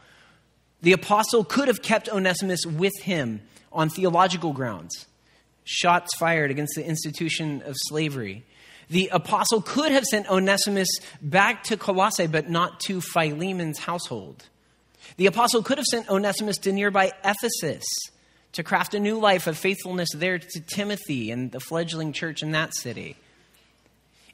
The 0.81 0.91
apostle 0.91 1.43
could 1.43 1.69
have 1.69 1.81
kept 1.81 2.09
Onesimus 2.09 2.65
with 2.65 2.93
him 3.01 3.41
on 3.71 3.89
theological 3.89 4.51
grounds, 4.51 5.07
shots 5.63 6.15
fired 6.17 6.51
against 6.51 6.75
the 6.75 6.85
institution 6.85 7.61
of 7.65 7.75
slavery. 7.87 8.43
The 8.89 9.09
apostle 9.13 9.61
could 9.61 9.91
have 9.91 10.03
sent 10.03 10.29
Onesimus 10.29 10.89
back 11.21 11.63
to 11.63 11.77
Colossae, 11.77 12.27
but 12.27 12.49
not 12.49 12.81
to 12.81 12.99
Philemon's 12.99 13.79
household. 13.79 14.43
The 15.17 15.27
apostle 15.27 15.63
could 15.63 15.77
have 15.77 15.85
sent 15.85 16.09
Onesimus 16.09 16.57
to 16.59 16.71
nearby 16.71 17.11
Ephesus 17.23 17.83
to 18.53 18.63
craft 18.63 18.93
a 18.93 18.99
new 18.99 19.19
life 19.19 19.47
of 19.47 19.57
faithfulness 19.57 20.09
there 20.15 20.39
to 20.39 20.59
Timothy 20.59 21.31
and 21.31 21.51
the 21.51 21.59
fledgling 21.59 22.13
church 22.13 22.43
in 22.43 22.51
that 22.51 22.75
city. 22.75 23.15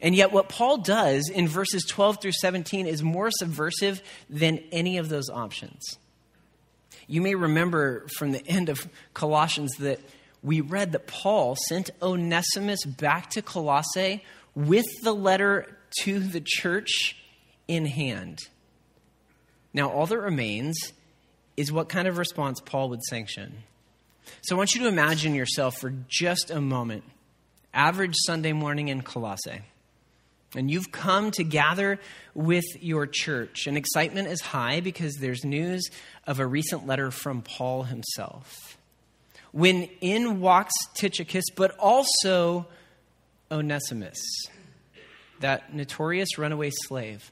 And 0.02 0.16
yet, 0.16 0.32
what 0.32 0.48
Paul 0.48 0.78
does 0.78 1.30
in 1.30 1.48
verses 1.48 1.86
12 1.86 2.22
through 2.22 2.32
17 2.32 2.88
is 2.88 3.04
more 3.04 3.30
subversive 3.32 4.02
than 4.30 4.60
any 4.72 4.98
of 4.98 5.10
those 5.10 5.30
options. 5.30 5.98
You 7.08 7.22
may 7.22 7.36
remember 7.36 8.08
from 8.18 8.32
the 8.32 8.46
end 8.48 8.70
of 8.70 8.88
Colossians 9.14 9.76
that 9.80 10.00
we 10.42 10.62
read 10.62 10.94
that 10.94 11.08
Paul 11.08 11.58
sent 11.68 11.90
Onesimus 12.02 12.86
back 12.86 13.30
to 13.32 13.42
Colossae 13.42 14.24
with 14.56 14.86
the 15.04 15.14
letter 15.14 15.76
to 16.02 16.20
the 16.20 16.42
church 16.46 17.18
in 17.68 17.86
hand. 17.86 18.40
Now, 19.74 19.90
all 19.90 20.06
that 20.08 20.18
remains 20.18 20.78
is 21.58 21.72
what 21.72 21.90
kind 21.90 22.08
of 22.08 22.18
response 22.18 22.60
Paul 22.62 22.90
would 22.90 23.04
sanction. 23.04 23.64
So 24.42 24.56
I 24.56 24.58
want 24.58 24.76
you 24.76 24.82
to 24.82 24.88
imagine 24.88 25.36
yourself 25.36 25.78
for 25.78 25.94
just 26.08 26.52
a 26.52 26.62
moment, 26.62 27.04
average 27.74 28.16
Sunday 28.26 28.54
morning 28.54 28.88
in 28.88 29.02
Colossae. 29.02 29.62
And 30.56 30.72
you've 30.72 30.92
come 30.92 31.30
to 31.32 31.44
gather 31.44 32.00
with 32.34 32.66
your 32.82 33.06
church, 33.06 33.68
and 33.68 33.78
excitement 33.78 34.30
is 34.30 34.42
high 34.42 34.80
because 34.80 35.16
there's 35.16 35.44
news 35.44 35.88
of 36.26 36.40
a 36.40 36.48
recent 36.48 36.88
letter 36.88 37.12
from 37.12 37.44
Paul 37.44 37.84
himself. 37.84 38.78
When 39.52 39.90
in 40.02 40.42
walks 40.42 40.74
Tychicus, 40.96 41.46
but 41.56 41.76
also 41.78 42.68
Onesimus, 43.52 44.20
that 45.40 45.74
notorious 45.74 46.38
runaway 46.38 46.72
slave 46.88 47.32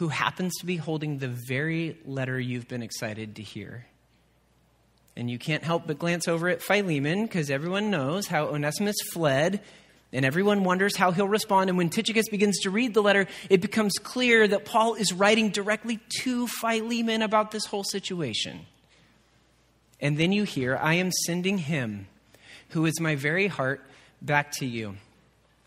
who 0.00 0.08
happens 0.08 0.56
to 0.56 0.64
be 0.64 0.76
holding 0.76 1.18
the 1.18 1.28
very 1.28 1.94
letter 2.06 2.40
you've 2.40 2.66
been 2.66 2.82
excited 2.82 3.36
to 3.36 3.42
hear. 3.42 3.84
And 5.14 5.30
you 5.30 5.38
can't 5.38 5.62
help 5.62 5.86
but 5.86 5.98
glance 5.98 6.26
over 6.26 6.48
at 6.48 6.62
Philemon 6.62 7.24
because 7.24 7.50
everyone 7.50 7.90
knows 7.90 8.26
how 8.26 8.46
Onesimus 8.46 8.96
fled, 9.12 9.60
and 10.10 10.24
everyone 10.24 10.64
wonders 10.64 10.96
how 10.96 11.10
he'll 11.10 11.28
respond. 11.28 11.68
And 11.68 11.76
when 11.76 11.90
Tychicus 11.90 12.30
begins 12.30 12.60
to 12.60 12.70
read 12.70 12.94
the 12.94 13.02
letter, 13.02 13.26
it 13.50 13.60
becomes 13.60 13.92
clear 14.02 14.48
that 14.48 14.64
Paul 14.64 14.94
is 14.94 15.12
writing 15.12 15.50
directly 15.50 16.00
to 16.22 16.46
Philemon 16.46 17.20
about 17.20 17.50
this 17.50 17.66
whole 17.66 17.84
situation. 17.84 18.60
And 20.00 20.16
then 20.16 20.32
you 20.32 20.44
hear, 20.44 20.78
I 20.78 20.94
am 20.94 21.12
sending 21.26 21.58
him, 21.58 22.06
who 22.70 22.86
is 22.86 22.98
my 23.00 23.16
very 23.16 23.48
heart, 23.48 23.84
back 24.22 24.52
to 24.52 24.64
you. 24.64 24.96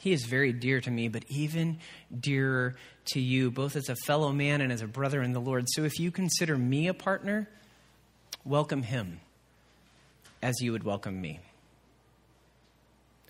He 0.00 0.12
is 0.12 0.24
very 0.24 0.54
dear 0.54 0.80
to 0.80 0.90
me, 0.90 1.08
but 1.08 1.24
even 1.28 1.78
dearer 2.18 2.74
to 3.12 3.20
you, 3.20 3.50
both 3.50 3.76
as 3.76 3.90
a 3.90 3.96
fellow 4.06 4.32
man 4.32 4.62
and 4.62 4.72
as 4.72 4.80
a 4.80 4.86
brother 4.86 5.20
in 5.20 5.34
the 5.34 5.40
Lord. 5.40 5.66
So 5.68 5.84
if 5.84 6.00
you 6.00 6.10
consider 6.10 6.56
me 6.56 6.88
a 6.88 6.94
partner, 6.94 7.46
welcome 8.42 8.82
him 8.82 9.20
as 10.42 10.54
you 10.62 10.72
would 10.72 10.84
welcome 10.84 11.20
me. 11.20 11.40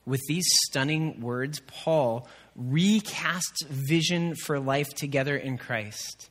With 0.07 0.21
these 0.29 0.47
stunning 0.69 1.21
words, 1.21 1.61
Paul 1.67 2.29
recasts 2.57 3.67
vision 3.67 4.37
for 4.37 4.61
life 4.61 4.95
together 4.95 5.37
in 5.37 5.59
Christ. 5.59 6.31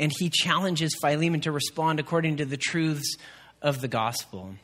And 0.00 0.10
he 0.18 0.30
challenges 0.30 0.96
Philemon 1.00 1.42
to 1.42 1.52
respond 1.52 2.00
according 2.00 2.38
to 2.38 2.44
the 2.44 2.56
truths 2.56 3.16
of 3.62 3.80
the 3.80 3.88
gospel. 3.88 4.56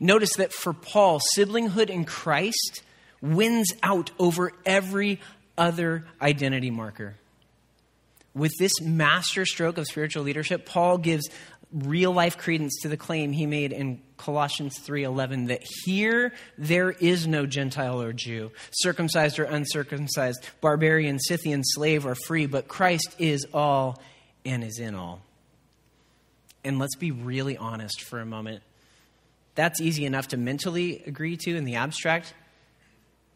Notice 0.00 0.34
that 0.38 0.52
for 0.52 0.72
Paul, 0.72 1.20
siblinghood 1.36 1.88
in 1.88 2.04
Christ 2.04 2.82
wins 3.24 3.72
out 3.82 4.10
over 4.18 4.52
every 4.66 5.20
other 5.56 6.04
identity 6.20 6.70
marker. 6.70 7.16
With 8.34 8.52
this 8.58 8.80
master 8.80 9.46
stroke 9.46 9.78
of 9.78 9.86
spiritual 9.86 10.24
leadership, 10.24 10.66
Paul 10.66 10.98
gives 10.98 11.28
real 11.72 12.12
life 12.12 12.36
credence 12.36 12.80
to 12.82 12.88
the 12.88 12.96
claim 12.96 13.32
he 13.32 13.46
made 13.46 13.72
in 13.72 14.00
Colossians 14.16 14.78
3:11 14.78 15.46
that 15.46 15.62
here 15.84 16.32
there 16.58 16.90
is 16.90 17.26
no 17.26 17.46
Gentile 17.46 18.00
or 18.00 18.12
Jew, 18.12 18.52
circumcised 18.72 19.38
or 19.38 19.44
uncircumcised, 19.44 20.44
barbarian, 20.60 21.18
Scythian, 21.18 21.62
slave 21.64 22.06
or 22.06 22.14
free, 22.14 22.46
but 22.46 22.68
Christ 22.68 23.16
is 23.18 23.46
all 23.52 24.00
and 24.44 24.62
is 24.62 24.78
in 24.78 24.94
all. 24.94 25.20
And 26.64 26.78
let's 26.78 26.96
be 26.96 27.10
really 27.10 27.56
honest 27.56 28.02
for 28.02 28.20
a 28.20 28.26
moment. 28.26 28.62
That's 29.54 29.80
easy 29.80 30.04
enough 30.04 30.28
to 30.28 30.36
mentally 30.36 31.02
agree 31.06 31.36
to 31.38 31.56
in 31.56 31.64
the 31.64 31.76
abstract, 31.76 32.34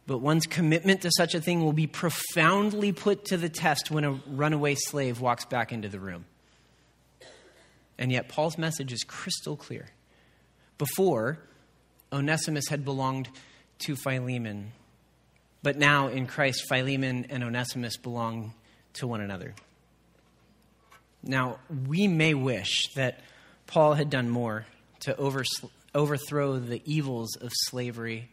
but 0.09 0.23
one's 0.23 0.47
commitment 0.47 1.03
to 1.03 1.11
such 1.15 1.35
a 1.35 1.41
thing 1.41 1.63
will 1.63 1.75
be 1.75 1.87
profoundly 1.87 2.93
put 2.93 3.27
to 3.27 3.37
the 3.37 3.51
test 3.51 3.91
when 3.91 4.05
a 4.05 4.13
runaway 4.27 4.75
slave 4.75 5.21
walks 5.21 5.45
back 5.45 5.71
into 5.71 5.87
the 5.87 6.01
room. 6.01 6.25
And 7.99 8.11
yet, 8.11 8.27
Paul's 8.27 8.57
message 8.57 8.91
is 8.91 9.05
crystal 9.05 9.55
clear. 9.55 9.91
Before, 10.79 11.39
Onesimus 12.11 12.69
had 12.69 12.87
belonged 12.87 13.29
to 13.81 13.97
Philemon, 13.97 14.73
but 15.63 15.77
now 15.77 16.09
in 16.09 16.27
Christ, 16.27 16.65
Philemon 16.71 17.27
and 17.29 17.45
Onesimus 17.45 17.99
belong 17.99 18.55
to 18.95 19.07
one 19.07 19.21
another. 19.21 19.55
Now, 21.23 21.59
we 21.87 22.09
may 22.09 22.33
wish 22.33 22.95
that 22.95 23.21
Paul 23.67 23.93
had 23.93 24.09
done 24.09 24.31
more 24.31 24.65
to 25.01 25.15
overthrow 25.95 26.59
the 26.59 26.81
evils 26.87 27.37
of 27.37 27.53
slavery 27.53 28.31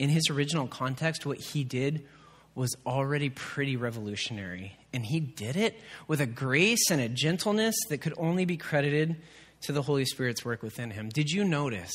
in 0.00 0.08
his 0.08 0.30
original 0.30 0.66
context, 0.66 1.26
what 1.26 1.38
he 1.38 1.62
did 1.62 2.06
was 2.54 2.74
already 2.86 3.28
pretty 3.28 3.76
revolutionary. 3.76 4.74
And 4.94 5.04
he 5.04 5.20
did 5.20 5.56
it 5.56 5.78
with 6.08 6.22
a 6.22 6.26
grace 6.26 6.90
and 6.90 7.02
a 7.02 7.08
gentleness 7.08 7.74
that 7.90 7.98
could 7.98 8.14
only 8.16 8.46
be 8.46 8.56
credited 8.56 9.16
to 9.60 9.72
the 9.72 9.82
Holy 9.82 10.06
Spirit's 10.06 10.42
work 10.42 10.62
within 10.62 10.90
him. 10.90 11.10
Did 11.10 11.30
you 11.30 11.44
notice 11.44 11.92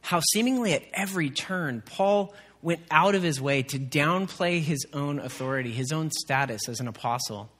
how 0.00 0.20
seemingly 0.32 0.72
at 0.72 0.84
every 0.94 1.28
turn, 1.28 1.82
Paul 1.84 2.34
went 2.62 2.80
out 2.90 3.14
of 3.14 3.22
his 3.22 3.38
way 3.38 3.62
to 3.64 3.78
downplay 3.78 4.62
his 4.62 4.86
own 4.94 5.18
authority, 5.18 5.72
his 5.72 5.92
own 5.92 6.10
status 6.10 6.66
as 6.70 6.80
an 6.80 6.88
apostle, 6.88 7.50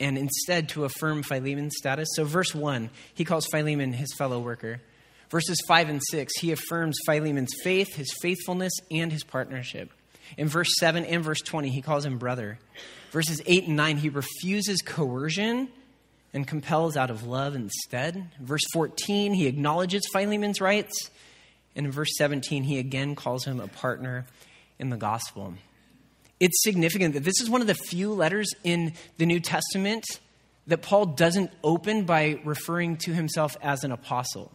and 0.00 0.18
instead 0.18 0.68
to 0.70 0.84
affirm 0.84 1.22
Philemon's 1.22 1.76
status. 1.78 2.08
So, 2.16 2.24
verse 2.24 2.56
1, 2.56 2.90
he 3.14 3.24
calls 3.24 3.46
Philemon 3.46 3.92
his 3.92 4.12
fellow 4.14 4.40
worker. 4.40 4.80
Verses 5.32 5.58
5 5.66 5.88
and 5.88 6.02
6, 6.10 6.30
he 6.40 6.52
affirms 6.52 6.94
Philemon's 7.06 7.54
faith, 7.64 7.94
his 7.94 8.12
faithfulness, 8.20 8.74
and 8.90 9.10
his 9.10 9.24
partnership. 9.24 9.90
In 10.36 10.46
verse 10.46 10.68
7 10.78 11.06
and 11.06 11.24
verse 11.24 11.40
20, 11.40 11.70
he 11.70 11.80
calls 11.80 12.04
him 12.04 12.18
brother. 12.18 12.58
Verses 13.12 13.40
8 13.46 13.66
and 13.66 13.76
9, 13.76 13.96
he 13.96 14.10
refuses 14.10 14.82
coercion 14.82 15.68
and 16.34 16.46
compels 16.46 16.98
out 16.98 17.08
of 17.08 17.26
love 17.26 17.54
instead. 17.54 18.28
Verse 18.40 18.60
14, 18.74 19.32
he 19.32 19.46
acknowledges 19.46 20.02
Philemon's 20.12 20.60
rights. 20.60 21.10
And 21.74 21.86
in 21.86 21.92
verse 21.92 22.14
17, 22.18 22.64
he 22.64 22.78
again 22.78 23.14
calls 23.14 23.46
him 23.46 23.58
a 23.58 23.68
partner 23.68 24.26
in 24.78 24.90
the 24.90 24.98
gospel. 24.98 25.54
It's 26.40 26.62
significant 26.62 27.14
that 27.14 27.24
this 27.24 27.40
is 27.40 27.48
one 27.48 27.62
of 27.62 27.66
the 27.66 27.74
few 27.74 28.12
letters 28.12 28.50
in 28.64 28.92
the 29.16 29.24
New 29.24 29.40
Testament 29.40 30.04
that 30.66 30.82
Paul 30.82 31.06
doesn't 31.06 31.50
open 31.64 32.04
by 32.04 32.38
referring 32.44 32.98
to 32.98 33.14
himself 33.14 33.56
as 33.62 33.82
an 33.82 33.92
apostle. 33.92 34.52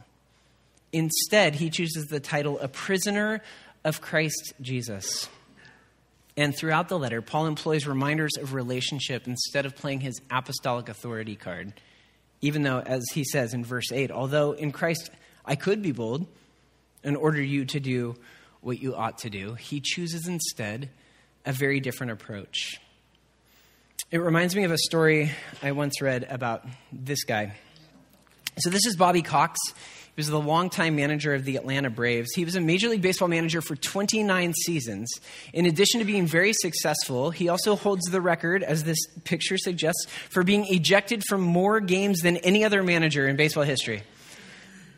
Instead, 0.94 1.56
he 1.56 1.70
chooses 1.70 2.08
the 2.08 2.20
title, 2.20 2.60
A 2.60 2.67
Prisoner 2.67 3.41
of 3.84 4.01
Christ 4.01 4.53
Jesus. 4.62 5.29
And 6.38 6.56
throughout 6.56 6.88
the 6.88 7.00
letter, 7.00 7.22
Paul 7.22 7.48
employs 7.48 7.88
reminders 7.88 8.38
of 8.38 8.53
relationship 8.53 9.27
instead 9.27 9.65
of 9.65 9.75
playing 9.75 10.01
his 10.01 10.22
apostolic 10.29 10.88
authority 10.88 11.36
card. 11.36 11.74
Even 12.41 12.62
though, 12.62 12.79
as 12.79 13.03
he 13.13 13.24
says 13.24 13.53
in 13.53 13.65
verse 13.65 13.91
8, 13.91 14.12
although 14.12 14.51
in 14.51 14.72
Christ 14.72 15.10
I 15.44 15.56
could 15.56 15.82
be 15.82 15.91
bold 15.91 16.27
and 17.03 17.17
order 17.17 17.41
you 17.41 17.65
to 17.65 17.79
do 17.79 18.15
what 18.62 18.79
you 18.79 18.96
ought 18.96 19.17
to 19.20 19.29
do, 19.29 19.56
he 19.56 19.82
chooses 19.84 20.27
instead 20.27 20.89
a 21.46 21.51
very 21.51 21.79
different 21.79 22.12
approach. 22.12 22.79
It 24.12 24.20
reminds 24.20 24.56
me 24.56 24.63
of 24.63 24.72
a 24.72 24.77
story 24.77 25.32
I 25.63 25.72
once 25.72 26.01
read 26.01 26.27
about 26.29 26.65
this 26.91 27.24
guy. 27.24 27.56
So, 28.60 28.70
this 28.70 28.86
is 28.86 28.96
Bobby 28.96 29.22
Cox. 29.22 29.60
He 30.18 30.22
was 30.22 30.30
the 30.30 30.40
longtime 30.40 30.96
manager 30.96 31.36
of 31.36 31.46
the 31.46 31.58
Atlanta 31.58 31.92
Braves. 31.92 32.34
He 32.34 32.44
was 32.44 32.56
a 32.56 32.60
Major 32.60 32.90
League 32.90 33.04
Baseball 33.04 33.28
manager 33.28 33.62
for 33.62 33.76
29 33.76 34.52
seasons. 34.66 35.14
In 35.54 35.68
addition 35.68 36.00
to 36.00 36.08
being 36.08 36.26
very 36.26 36.54
successful, 36.54 37.30
he 37.30 37.50
also 37.50 37.76
holds 37.76 38.04
the 38.10 38.20
record, 38.20 38.64
as 38.64 38.84
this 38.84 38.98
picture 39.26 39.60
suggests, 39.60 40.08
for 40.08 40.42
being 40.42 40.66
ejected 40.74 41.24
from 41.30 41.42
more 41.42 41.80
games 41.80 42.22
than 42.22 42.38
any 42.38 42.64
other 42.64 42.82
manager 42.82 43.28
in 43.28 43.36
baseball 43.36 43.62
history. 43.62 44.02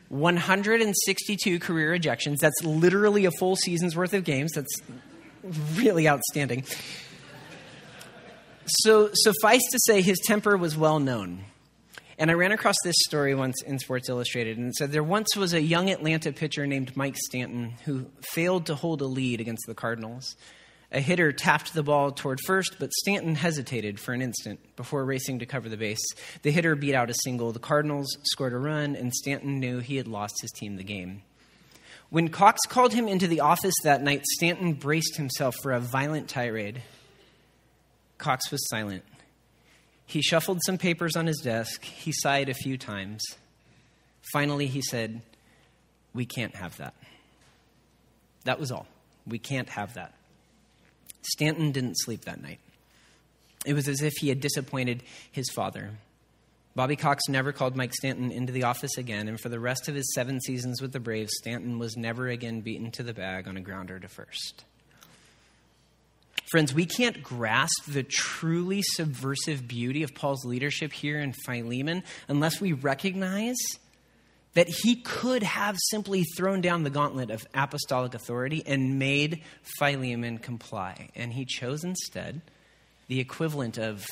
162 0.07 1.59
career 1.59 1.99
ejections. 1.99 2.37
That's 2.37 2.63
literally 2.63 3.25
a 3.25 3.31
full 3.31 3.57
season's 3.57 3.97
worth 3.97 4.13
of 4.13 4.23
games. 4.23 4.53
That's 4.53 4.73
really 5.75 6.07
outstanding. 6.07 6.63
So, 8.67 9.09
suffice 9.13 9.69
to 9.69 9.79
say, 9.81 10.01
his 10.01 10.17
temper 10.25 10.55
was 10.55 10.77
well 10.77 10.99
known. 10.99 11.43
And 12.19 12.29
I 12.29 12.33
ran 12.33 12.51
across 12.51 12.75
this 12.83 12.97
story 13.07 13.33
once 13.33 13.63
in 13.63 13.79
Sports 13.79 14.09
Illustrated, 14.09 14.57
and 14.57 14.67
it 14.67 14.75
said 14.75 14.91
there 14.91 15.01
once 15.01 15.37
was 15.37 15.53
a 15.53 15.61
young 15.61 15.89
Atlanta 15.89 16.33
pitcher 16.33 16.67
named 16.67 16.97
Mike 16.97 17.15
Stanton 17.15 17.75
who 17.85 18.07
failed 18.33 18.65
to 18.65 18.75
hold 18.75 19.01
a 19.01 19.05
lead 19.05 19.39
against 19.39 19.63
the 19.67 19.73
Cardinals. 19.73 20.35
A 20.91 20.99
hitter 20.99 21.31
tapped 21.31 21.73
the 21.73 21.81
ball 21.81 22.11
toward 22.11 22.41
first, 22.45 22.75
but 22.77 22.91
Stanton 22.91 23.35
hesitated 23.35 24.01
for 24.01 24.11
an 24.11 24.21
instant 24.21 24.59
before 24.75 25.05
racing 25.05 25.39
to 25.39 25.45
cover 25.45 25.69
the 25.69 25.77
base. 25.77 26.05
The 26.41 26.51
hitter 26.51 26.75
beat 26.75 26.93
out 26.93 27.09
a 27.09 27.13
single. 27.23 27.53
The 27.53 27.59
Cardinals 27.59 28.17
scored 28.23 28.51
a 28.51 28.57
run, 28.57 28.97
and 28.97 29.13
Stanton 29.13 29.61
knew 29.61 29.79
he 29.79 29.95
had 29.95 30.07
lost 30.09 30.41
his 30.41 30.51
team 30.51 30.75
the 30.75 30.83
game. 30.83 31.21
When 32.09 32.27
Cox 32.27 32.59
called 32.67 32.91
him 32.91 33.07
into 33.07 33.27
the 33.27 33.39
office 33.39 33.75
that 33.83 34.03
night, 34.03 34.25
Stanton 34.25 34.73
braced 34.73 35.15
himself 35.15 35.55
for 35.61 35.71
a 35.71 35.79
violent 35.79 36.27
tirade. 36.27 36.81
Cox 38.17 38.51
was 38.51 38.67
silent. 38.67 39.05
He 40.09 40.23
shuffled 40.23 40.59
some 40.65 40.79
papers 40.79 41.15
on 41.15 41.27
his 41.27 41.37
desk. 41.37 41.83
He 41.83 42.11
sighed 42.11 42.49
a 42.49 42.55
few 42.55 42.79
times. 42.79 43.21
Finally, 44.33 44.65
he 44.65 44.81
said, 44.81 45.21
We 46.15 46.25
can't 46.25 46.55
have 46.55 46.75
that. 46.77 46.95
That 48.43 48.59
was 48.59 48.71
all. 48.71 48.87
We 49.27 49.37
can't 49.37 49.69
have 49.69 49.93
that. 49.93 50.15
Stanton 51.21 51.71
didn't 51.71 51.93
sleep 51.99 52.25
that 52.25 52.41
night. 52.41 52.59
It 53.67 53.73
was 53.73 53.87
as 53.87 54.01
if 54.01 54.13
he 54.19 54.29
had 54.29 54.39
disappointed 54.39 55.03
his 55.31 55.51
father. 55.51 55.91
Bobby 56.75 56.95
Cox 56.95 57.29
never 57.29 57.51
called 57.51 57.75
Mike 57.75 57.93
Stanton 57.93 58.31
into 58.31 58.51
the 58.51 58.63
office 58.63 58.97
again, 58.97 59.27
and 59.27 59.39
for 59.39 59.49
the 59.49 59.59
rest 59.59 59.87
of 59.87 59.93
his 59.93 60.11
seven 60.15 60.41
seasons 60.41 60.81
with 60.81 60.91
the 60.91 60.99
Braves, 60.99 61.33
Stanton 61.35 61.77
was 61.77 61.95
never 61.95 62.29
again 62.29 62.61
beaten 62.61 62.89
to 62.91 63.03
the 63.03 63.13
bag 63.13 63.47
on 63.47 63.57
a 63.57 63.61
grounder 63.61 63.99
to 63.99 64.07
first. 64.07 64.63
Friends, 66.51 66.73
we 66.73 66.87
can't 66.87 67.21
grasp 67.21 67.85
the 67.87 68.01
truly 68.01 68.81
subversive 68.81 69.67
beauty 69.67 70.01
of 70.01 70.15
Paul's 70.15 70.43
leadership 70.45 70.91
here 70.91 71.19
in 71.19 71.33
Philemon 71.45 72.03
unless 72.27 72.59
we 72.59 72.73
recognize 72.73 73.57
that 74.55 74.67
he 74.67 74.95
could 74.95 75.43
have 75.43 75.77
simply 75.91 76.23
thrown 76.23 76.59
down 76.59 76.81
the 76.81 76.89
gauntlet 76.89 77.29
of 77.29 77.45
apostolic 77.53 78.15
authority 78.15 78.63
and 78.65 78.97
made 78.97 79.43
Philemon 79.77 80.39
comply. 80.39 81.09
And 81.15 81.31
he 81.31 81.45
chose 81.45 81.83
instead 81.83 82.41
the 83.07 83.19
equivalent 83.19 83.77
of, 83.77 84.07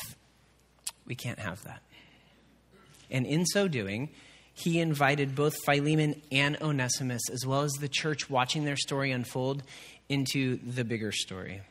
we 1.07 1.15
can't 1.15 1.39
have 1.39 1.63
that. 1.63 1.81
And 3.09 3.25
in 3.25 3.47
so 3.47 3.67
doing, 3.67 4.09
he 4.53 4.79
invited 4.79 5.33
both 5.33 5.55
Philemon 5.65 6.21
and 6.31 6.55
Onesimus, 6.61 7.29
as 7.31 7.47
well 7.47 7.61
as 7.61 7.71
the 7.73 7.89
church 7.89 8.29
watching 8.29 8.63
their 8.63 8.77
story 8.77 9.11
unfold, 9.11 9.63
into 10.07 10.57
the 10.57 10.83
bigger 10.83 11.11
story. 11.11 11.61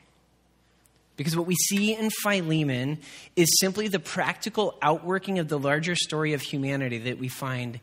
Because 1.17 1.37
what 1.37 1.47
we 1.47 1.55
see 1.55 1.95
in 1.95 2.11
Philemon 2.11 2.99
is 3.37 3.49
simply 3.61 3.89
the 3.89 3.99
practical 3.99 4.77
outworking 4.83 5.39
of 5.39 5.49
the 5.49 5.59
larger 5.59 5.95
story 5.95 6.35
of 6.35 6.43
humanity 6.43 6.99
that 6.99 7.19
we 7.19 7.29
find 7.29 7.81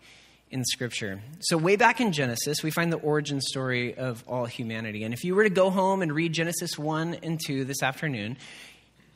in 0.52 0.64
Scripture. 0.66 1.20
So, 1.40 1.58
way 1.58 1.76
back 1.76 2.00
in 2.00 2.12
Genesis, 2.12 2.62
we 2.62 2.70
find 2.70 2.94
the 2.94 2.98
origin 2.98 3.42
story 3.42 3.96
of 3.98 4.24
all 4.28 4.46
humanity. 4.46 5.04
And 5.04 5.14
if 5.14 5.24
you 5.24 5.34
were 5.34 5.44
to 5.44 5.50
go 5.50 5.72
home 5.72 6.04
and 6.04 6.14
read 6.14 6.32
Genesis 6.32 6.78
1 6.78 7.16
and 7.24 7.40
2 7.44 7.66
this 7.66 7.82
afternoon, 7.82 8.38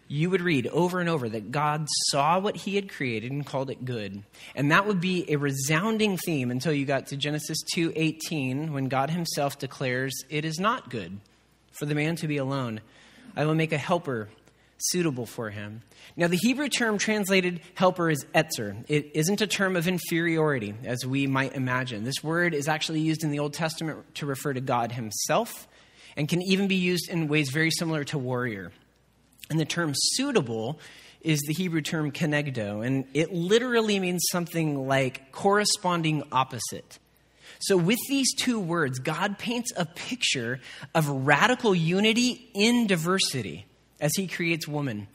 you 0.07 0.29
would 0.29 0.41
read 0.41 0.65
over 0.67 0.99
and 0.99 1.09
over 1.09 1.29
that 1.29 1.51
God 1.51 1.85
saw 2.09 2.39
what 2.39 2.55
he 2.55 2.75
had 2.75 2.89
created 2.89 3.31
and 3.31 3.45
called 3.45 3.69
it 3.69 3.85
good. 3.85 4.23
And 4.55 4.71
that 4.71 4.87
would 4.87 5.01
be 5.01 5.31
a 5.31 5.35
resounding 5.35 6.17
theme 6.17 6.49
until 6.49 6.73
you 6.73 6.85
got 6.85 7.07
to 7.07 7.17
Genesis 7.17 7.59
2:18 7.75 8.73
when 8.73 8.87
God 8.87 9.11
himself 9.11 9.59
declares 9.59 10.13
it 10.29 10.43
is 10.43 10.59
not 10.59 10.89
good 10.89 11.19
for 11.71 11.85
the 11.85 11.93
man 11.93 12.15
to 12.17 12.27
be 12.27 12.37
alone. 12.37 12.81
I 13.37 13.45
will 13.45 13.55
make 13.55 13.71
a 13.71 13.77
helper 13.77 14.29
suitable 14.79 15.27
for 15.27 15.51
him. 15.51 15.83
Now, 16.15 16.27
the 16.27 16.39
Hebrew 16.41 16.69
term 16.69 16.97
translated 16.97 17.61
helper 17.75 18.09
is 18.09 18.25
ezer. 18.33 18.75
It 18.87 19.11
isn't 19.13 19.41
a 19.41 19.47
term 19.47 19.75
of 19.75 19.87
inferiority, 19.87 20.73
as 20.83 21.05
we 21.05 21.27
might 21.27 21.53
imagine. 21.53 22.03
This 22.03 22.23
word 22.23 22.55
is 22.55 22.67
actually 22.67 23.01
used 23.01 23.23
in 23.23 23.29
the 23.29 23.39
Old 23.39 23.53
Testament 23.53 24.15
to 24.15 24.25
refer 24.25 24.53
to 24.53 24.61
God 24.61 24.91
himself 24.91 25.67
and 26.15 26.27
can 26.27 26.41
even 26.41 26.67
be 26.67 26.75
used 26.75 27.09
in 27.09 27.27
ways 27.27 27.51
very 27.51 27.69
similar 27.69 28.03
to 28.05 28.17
warrior. 28.17 28.71
And 29.51 29.59
the 29.59 29.65
term 29.65 29.93
suitable 29.95 30.79
is 31.21 31.39
the 31.41 31.53
Hebrew 31.53 31.81
term 31.81 32.11
kenegdo, 32.11 32.85
and 32.85 33.05
it 33.13 33.31
literally 33.31 33.99
means 33.99 34.25
something 34.31 34.87
like 34.87 35.31
corresponding 35.31 36.23
opposite. 36.31 36.97
So, 37.59 37.77
with 37.77 37.99
these 38.09 38.33
two 38.35 38.59
words, 38.59 38.99
God 38.99 39.37
paints 39.37 39.71
a 39.75 39.85
picture 39.85 40.59
of 40.93 41.07
radical 41.09 41.73
unity 41.73 42.49
in 42.53 42.87
diversity 42.87 43.65
as 43.99 44.11
he 44.15 44.27
creates 44.27 44.67
woman 44.67 45.07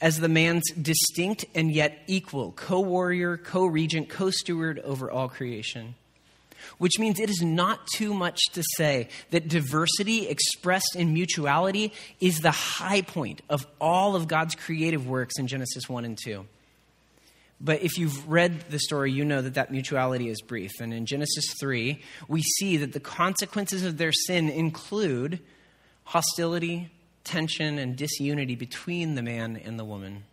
as 0.00 0.20
the 0.20 0.28
man's 0.28 0.64
distinct 0.72 1.46
and 1.54 1.72
yet 1.72 1.98
equal 2.06 2.52
co 2.52 2.80
warrior, 2.80 3.36
co 3.36 3.66
regent, 3.66 4.08
co 4.08 4.30
steward 4.30 4.78
over 4.80 5.10
all 5.10 5.28
creation. 5.28 5.94
Which 6.78 6.98
means 6.98 7.20
it 7.20 7.30
is 7.30 7.42
not 7.42 7.86
too 7.94 8.12
much 8.12 8.40
to 8.52 8.62
say 8.76 9.08
that 9.30 9.46
diversity 9.46 10.28
expressed 10.28 10.96
in 10.96 11.14
mutuality 11.14 11.92
is 12.20 12.40
the 12.40 12.50
high 12.50 13.02
point 13.02 13.40
of 13.48 13.66
all 13.80 14.16
of 14.16 14.26
God's 14.26 14.54
creative 14.54 15.06
works 15.06 15.38
in 15.38 15.46
Genesis 15.46 15.88
1 15.88 16.04
and 16.04 16.18
2. 16.18 16.44
But 17.60 17.82
if 17.82 17.96
you've 17.96 18.28
read 18.28 18.68
the 18.70 18.78
story, 18.78 19.12
you 19.12 19.24
know 19.24 19.40
that 19.40 19.54
that 19.54 19.70
mutuality 19.70 20.28
is 20.28 20.42
brief. 20.42 20.72
And 20.80 20.92
in 20.92 21.06
Genesis 21.06 21.44
3, 21.58 22.00
we 22.28 22.42
see 22.42 22.76
that 22.78 22.92
the 22.92 23.00
consequences 23.00 23.82
of 23.82 23.96
their 23.96 24.12
sin 24.12 24.50
include 24.50 25.40
hostility, 26.04 26.90
tension, 27.24 27.78
and 27.78 27.96
disunity 27.96 28.56
between 28.56 29.14
the 29.14 29.22
man 29.22 29.56
and 29.56 29.78
the 29.78 29.84
woman. 29.84 30.24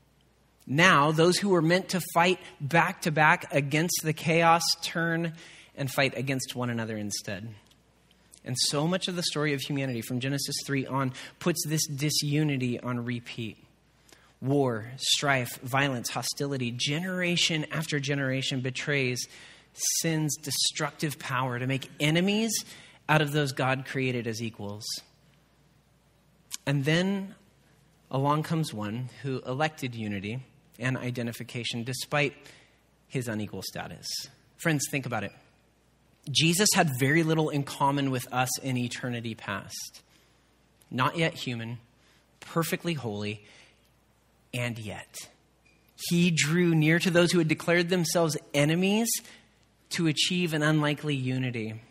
Now, 0.68 1.12
those 1.12 1.38
who 1.38 1.50
were 1.50 1.62
meant 1.62 1.90
to 1.90 2.02
fight 2.14 2.40
back 2.60 3.02
to 3.02 3.12
back 3.12 3.54
against 3.54 4.02
the 4.04 4.14
chaos 4.14 4.64
turn 4.82 5.34
and 5.76 5.90
fight 5.90 6.18
against 6.18 6.56
one 6.56 6.70
another 6.70 6.98
instead. 6.98 7.54
And 8.46 8.58
so 8.60 8.86
much 8.86 9.08
of 9.08 9.16
the 9.16 9.24
story 9.24 9.54
of 9.54 9.62
humanity 9.62 10.02
from 10.02 10.20
Genesis 10.20 10.56
3 10.66 10.86
on 10.88 11.14
puts 11.40 11.66
this 11.66 11.86
disunity 11.88 12.80
on 12.80 13.06
repeat 13.06 13.58
war, 14.44 14.92
strife, 14.98 15.60
violence, 15.62 16.10
hostility, 16.10 16.72
generation 16.72 17.66
after 17.72 18.00
generation 18.00 18.60
betrays 18.60 19.26
sin's 20.02 20.36
destructive 20.36 21.18
power 21.18 21.58
to 21.58 21.66
make 21.66 21.90
enemies 22.00 22.52
out 23.08 23.22
of 23.22 23.32
those 23.32 23.54
God 23.54 23.86
created 23.86 24.28
as 24.28 24.44
equals. 24.44 24.84
And 26.66 26.84
then 26.86 27.36
along 28.12 28.44
comes 28.44 28.74
one 28.74 29.10
who 29.22 29.42
elected 29.46 29.96
unity 29.96 30.46
and 30.78 30.98
identification 30.98 31.84
despite 31.84 32.34
his 33.08 33.28
unequal 33.28 33.62
status. 33.64 34.08
Friends, 34.58 34.86
think 34.92 35.06
about 35.06 35.24
it. 35.24 35.32
Jesus 36.32 36.70
had 36.74 36.90
very 37.00 37.24
little 37.24 37.50
in 37.50 37.64
common 37.64 38.12
with 38.12 38.32
us 38.32 38.60
in 38.60 38.78
eternity 38.78 39.36
past. 39.36 40.02
Not 40.90 41.18
yet 41.18 41.34
human, 41.34 41.80
perfectly 42.40 42.94
holy, 42.94 43.44
and 44.54 44.78
yet. 44.78 45.16
He 46.10 46.32
drew 46.32 46.76
near 46.76 47.00
to 47.00 47.12
those 47.12 47.32
who 47.32 47.40
had 47.40 47.48
declared 47.48 47.90
themselves 47.90 48.38
enemies 48.54 49.10
to 49.92 50.08
achieve 50.08 50.54
an 50.54 50.64
unlikely 50.64 51.16
unity. 51.16 51.82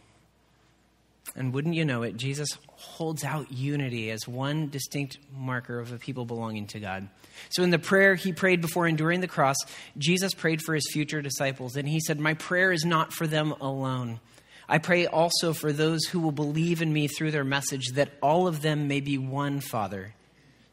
And 1.35 1.55
wouldn't 1.55 1.75
you 1.75 1.85
know 1.85 2.03
it, 2.03 2.17
Jesus 2.17 2.49
holds 2.67 3.25
out 3.25 3.51
unity 3.51 4.11
as 4.11 4.29
one 4.29 4.69
distinct 4.69 5.19
marker 5.35 5.79
of 5.79 5.93
a 5.93 5.99
people 5.99 6.27
belonging 6.27 6.67
to 6.69 6.81
God. 6.81 7.09
So, 7.51 7.63
in 7.63 7.71
the 7.71 7.79
prayer 7.79 8.15
he 8.15 8.33
prayed 8.33 8.61
before 8.61 8.87
enduring 8.87 9.21
the 9.21 9.29
cross, 9.29 9.57
Jesus 9.97 10.35
prayed 10.35 10.61
for 10.63 10.75
his 10.75 10.91
future 10.93 11.23
disciples. 11.23 11.77
And 11.77 11.89
he 11.89 12.01
said, 12.01 12.21
My 12.21 12.35
prayer 12.35 12.73
is 12.73 12.85
not 12.85 13.13
for 13.13 13.27
them 13.27 13.53
alone. 13.61 14.21
I 14.69 14.79
pray 14.79 15.07
also 15.07 15.53
for 15.53 15.73
those 15.73 16.05
who 16.05 16.21
will 16.21 16.33
believe 16.33 16.83
in 16.83 16.93
me 16.93 17.09
through 17.09 17.31
their 17.31 17.45
message, 17.45 17.93
that 17.95 18.11
all 18.23 18.47
of 18.47 18.63
them 18.63 18.89
may 18.89 19.01
be 19.01 19.17
one, 19.17 19.61
Father. 19.61 20.15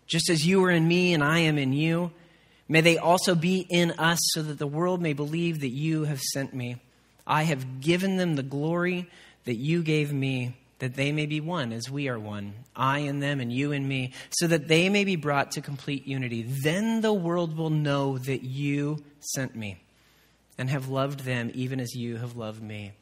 Just 0.10 0.30
as 0.30 0.46
you 0.46 0.62
are 0.66 0.72
in 0.72 0.88
me 0.88 1.14
and 1.14 1.24
I 1.24 1.40
am 1.40 1.58
in 1.58 1.72
you, 1.72 2.12
may 2.68 2.82
they 2.82 2.98
also 2.98 3.36
be 3.36 3.66
in 3.70 3.92
us, 3.92 4.20
so 4.34 4.42
that 4.42 4.58
the 4.58 4.68
world 4.68 5.02
may 5.02 5.14
believe 5.14 5.62
that 5.62 5.70
you 5.70 6.04
have 6.04 6.20
sent 6.20 6.54
me. 6.54 6.78
I 7.26 7.44
have 7.44 7.80
given 7.80 8.18
them 8.18 8.36
the 8.36 8.44
glory 8.44 9.08
that 9.46 9.56
you 9.56 9.84
gave 9.84 10.12
me, 10.12 10.56
that 10.80 10.96
they 10.96 11.12
may 11.12 11.28
be 11.28 11.40
one 11.40 11.72
as 11.72 11.92
we 11.92 12.10
are 12.10 12.18
one, 12.18 12.56
I 12.76 13.00
in 13.00 13.20
them 13.20 13.40
and 13.40 13.54
you 13.54 13.72
in 13.72 13.88
me, 13.88 14.14
so 14.32 14.48
that 14.48 14.68
they 14.68 14.90
may 14.90 15.04
be 15.04 15.16
brought 15.16 15.52
to 15.52 15.62
complete 15.62 16.08
unity. 16.08 16.42
Then 16.42 17.02
the 17.02 17.14
world 17.14 17.56
will 17.56 17.70
know 17.70 18.18
that 18.18 18.44
you 18.44 19.04
sent 19.20 19.56
me 19.56 19.78
and 20.58 20.72
have 20.72 20.90
loved 20.90 21.20
them 21.20 21.52
even 21.54 21.80
as 21.80 21.94
you 21.94 22.18
have 22.18 22.36
loved 22.36 22.64
me. 22.64 22.94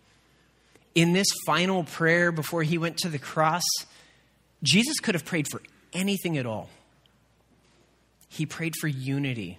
In 0.93 1.13
this 1.13 1.27
final 1.45 1.85
prayer 1.85 2.33
before 2.33 2.63
he 2.63 2.77
went 2.77 2.97
to 2.97 3.09
the 3.09 3.19
cross, 3.19 3.63
Jesus 4.61 4.99
could 4.99 5.15
have 5.15 5.23
prayed 5.23 5.47
for 5.49 5.61
anything 5.93 6.37
at 6.37 6.45
all. 6.45 6.69
He 8.27 8.45
prayed 8.45 8.73
for 8.79 8.87
unity 8.87 9.57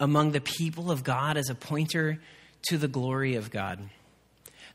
among 0.00 0.32
the 0.32 0.40
people 0.40 0.90
of 0.90 1.04
God 1.04 1.36
as 1.36 1.50
a 1.50 1.54
pointer 1.54 2.20
to 2.68 2.78
the 2.78 2.88
glory 2.88 3.36
of 3.36 3.50
God 3.50 3.80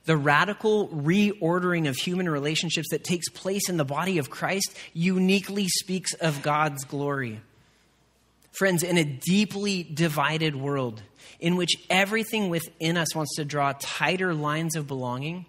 the 0.05 0.17
radical 0.17 0.89
reordering 0.89 1.87
of 1.87 1.95
human 1.95 2.27
relationships 2.27 2.89
that 2.91 3.03
takes 3.03 3.29
place 3.29 3.69
in 3.69 3.77
the 3.77 3.85
body 3.85 4.17
of 4.17 4.29
Christ 4.29 4.75
uniquely 4.93 5.67
speaks 5.67 6.13
of 6.13 6.41
God's 6.41 6.83
glory. 6.83 7.39
Friends, 8.51 8.83
in 8.83 8.97
a 8.97 9.03
deeply 9.03 9.83
divided 9.83 10.55
world 10.55 11.01
in 11.39 11.55
which 11.55 11.75
everything 11.89 12.49
within 12.49 12.97
us 12.97 13.15
wants 13.15 13.35
to 13.37 13.45
draw 13.45 13.73
tighter 13.79 14.33
lines 14.33 14.75
of 14.75 14.87
belonging, 14.87 15.45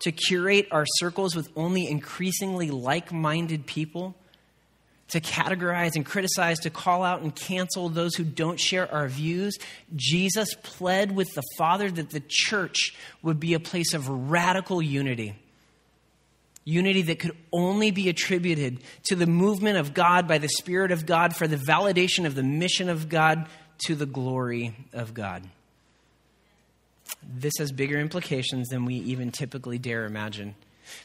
to 0.00 0.12
curate 0.12 0.68
our 0.70 0.86
circles 0.86 1.34
with 1.34 1.48
only 1.56 1.88
increasingly 1.88 2.70
like 2.70 3.12
minded 3.12 3.66
people, 3.66 4.14
to 5.10 5.20
categorize 5.20 5.96
and 5.96 6.06
criticize, 6.06 6.60
to 6.60 6.70
call 6.70 7.02
out 7.02 7.22
and 7.22 7.34
cancel 7.34 7.88
those 7.88 8.14
who 8.14 8.24
don't 8.24 8.58
share 8.58 8.92
our 8.92 9.08
views, 9.08 9.58
Jesus 9.94 10.54
pled 10.62 11.14
with 11.14 11.28
the 11.34 11.42
Father 11.58 11.90
that 11.90 12.10
the 12.10 12.22
church 12.26 12.94
would 13.22 13.38
be 13.38 13.54
a 13.54 13.60
place 13.60 13.94
of 13.94 14.08
radical 14.08 14.80
unity. 14.80 15.34
Unity 16.64 17.02
that 17.02 17.18
could 17.18 17.36
only 17.52 17.90
be 17.90 18.08
attributed 18.08 18.80
to 19.04 19.16
the 19.16 19.26
movement 19.26 19.78
of 19.78 19.94
God 19.94 20.28
by 20.28 20.38
the 20.38 20.48
Spirit 20.48 20.92
of 20.92 21.06
God 21.06 21.34
for 21.34 21.48
the 21.48 21.56
validation 21.56 22.26
of 22.26 22.34
the 22.34 22.42
mission 22.42 22.88
of 22.88 23.08
God 23.08 23.48
to 23.86 23.94
the 23.94 24.06
glory 24.06 24.76
of 24.92 25.14
God. 25.14 25.48
This 27.22 27.54
has 27.58 27.72
bigger 27.72 27.98
implications 27.98 28.68
than 28.68 28.84
we 28.84 28.94
even 28.94 29.30
typically 29.32 29.78
dare 29.78 30.04
imagine. 30.04 30.54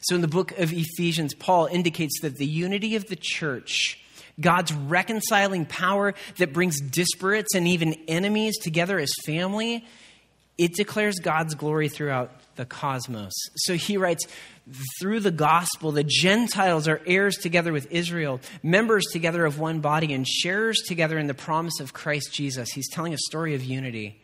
So, 0.02 0.16
in 0.16 0.22
the 0.22 0.28
book 0.28 0.58
of 0.58 0.72
Ephesians, 0.74 1.34
Paul 1.34 1.68
indicates 1.68 2.20
that 2.22 2.38
the 2.38 2.46
unity 2.46 2.96
of 2.96 3.08
the 3.08 3.18
church, 3.20 4.00
God's 4.40 4.74
reconciling 4.74 5.66
power 5.66 6.14
that 6.38 6.54
brings 6.54 6.82
disparates 6.82 7.56
and 7.56 7.68
even 7.68 7.94
enemies 8.08 8.58
together 8.58 9.00
as 9.00 9.12
family, 9.26 9.86
it 10.58 10.74
declares 10.74 11.20
God's 11.20 11.56
glory 11.56 11.90
throughout 11.90 12.32
the 12.56 12.66
cosmos. 12.66 13.34
So 13.56 13.74
he 13.74 13.98
writes, 13.98 14.26
through 15.00 15.20
the 15.20 15.32
gospel, 15.32 15.92
the 15.92 16.04
Gentiles 16.04 16.88
are 16.88 17.02
heirs 17.06 17.38
together 17.38 17.72
with 17.72 17.92
Israel, 17.92 18.40
members 18.64 19.06
together 19.12 19.46
of 19.46 19.60
one 19.60 19.80
body, 19.80 20.14
and 20.14 20.28
sharers 20.28 20.82
together 20.88 21.20
in 21.20 21.28
the 21.28 21.34
promise 21.34 21.80
of 21.80 21.94
Christ 21.94 22.34
Jesus. 22.34 22.70
He's 22.72 22.90
telling 22.90 23.14
a 23.14 23.18
story 23.18 23.54
of 23.54 23.64
unity. 23.64 24.20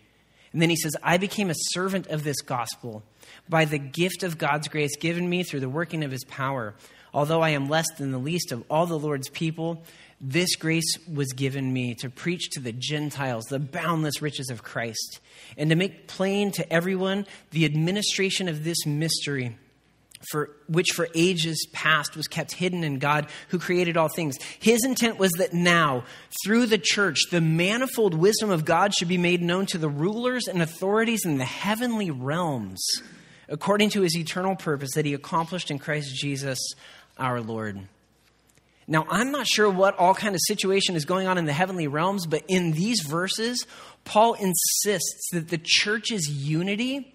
And 0.53 0.61
then 0.61 0.69
he 0.69 0.75
says, 0.75 0.95
I 1.01 1.17
became 1.17 1.49
a 1.49 1.55
servant 1.55 2.07
of 2.07 2.23
this 2.23 2.41
gospel 2.41 3.03
by 3.47 3.65
the 3.65 3.77
gift 3.77 4.23
of 4.23 4.37
God's 4.37 4.67
grace 4.67 4.95
given 4.97 5.29
me 5.29 5.43
through 5.43 5.61
the 5.61 5.69
working 5.69 6.03
of 6.03 6.11
his 6.11 6.25
power. 6.25 6.75
Although 7.13 7.41
I 7.41 7.49
am 7.49 7.69
less 7.69 7.87
than 7.97 8.11
the 8.11 8.17
least 8.17 8.51
of 8.51 8.63
all 8.69 8.85
the 8.85 8.99
Lord's 8.99 9.29
people, 9.29 9.83
this 10.19 10.55
grace 10.55 10.97
was 11.11 11.33
given 11.33 11.71
me 11.73 11.95
to 11.95 12.09
preach 12.09 12.49
to 12.51 12.59
the 12.59 12.71
Gentiles 12.71 13.45
the 13.45 13.59
boundless 13.59 14.21
riches 14.21 14.49
of 14.49 14.63
Christ 14.63 15.19
and 15.57 15.69
to 15.69 15.75
make 15.75 16.07
plain 16.07 16.51
to 16.51 16.71
everyone 16.71 17.25
the 17.51 17.65
administration 17.65 18.47
of 18.47 18.63
this 18.63 18.85
mystery. 18.85 19.57
For 20.29 20.51
which 20.67 20.89
for 20.93 21.07
ages 21.15 21.67
past 21.73 22.15
was 22.15 22.27
kept 22.27 22.51
hidden 22.51 22.83
in 22.83 22.99
God 22.99 23.27
who 23.49 23.57
created 23.57 23.97
all 23.97 24.07
things. 24.07 24.37
His 24.59 24.83
intent 24.85 25.17
was 25.17 25.31
that 25.39 25.53
now, 25.53 26.03
through 26.45 26.67
the 26.67 26.77
church, 26.77 27.17
the 27.31 27.41
manifold 27.41 28.13
wisdom 28.13 28.51
of 28.51 28.63
God 28.63 28.93
should 28.93 29.07
be 29.07 29.17
made 29.17 29.41
known 29.41 29.65
to 29.67 29.79
the 29.79 29.89
rulers 29.89 30.47
and 30.47 30.61
authorities 30.61 31.25
in 31.25 31.37
the 31.37 31.45
heavenly 31.45 32.11
realms 32.11 32.79
according 33.51 33.89
to 33.89 34.01
his 34.01 34.17
eternal 34.17 34.55
purpose 34.55 34.91
that 34.95 35.05
he 35.05 35.13
accomplished 35.13 35.69
in 35.69 35.77
Christ 35.77 36.15
Jesus 36.15 36.57
our 37.17 37.41
Lord. 37.41 37.81
Now, 38.87 39.05
I'm 39.09 39.31
not 39.31 39.45
sure 39.45 39.69
what 39.69 39.97
all 39.99 40.15
kind 40.15 40.33
of 40.33 40.41
situation 40.47 40.95
is 40.95 41.05
going 41.05 41.27
on 41.27 41.37
in 41.37 41.45
the 41.45 41.53
heavenly 41.53 41.87
realms, 41.87 42.25
but 42.25 42.43
in 42.47 42.71
these 42.71 43.01
verses, 43.01 43.65
Paul 44.05 44.33
insists 44.33 45.29
that 45.33 45.49
the 45.49 45.59
church's 45.61 46.27
unity, 46.29 47.13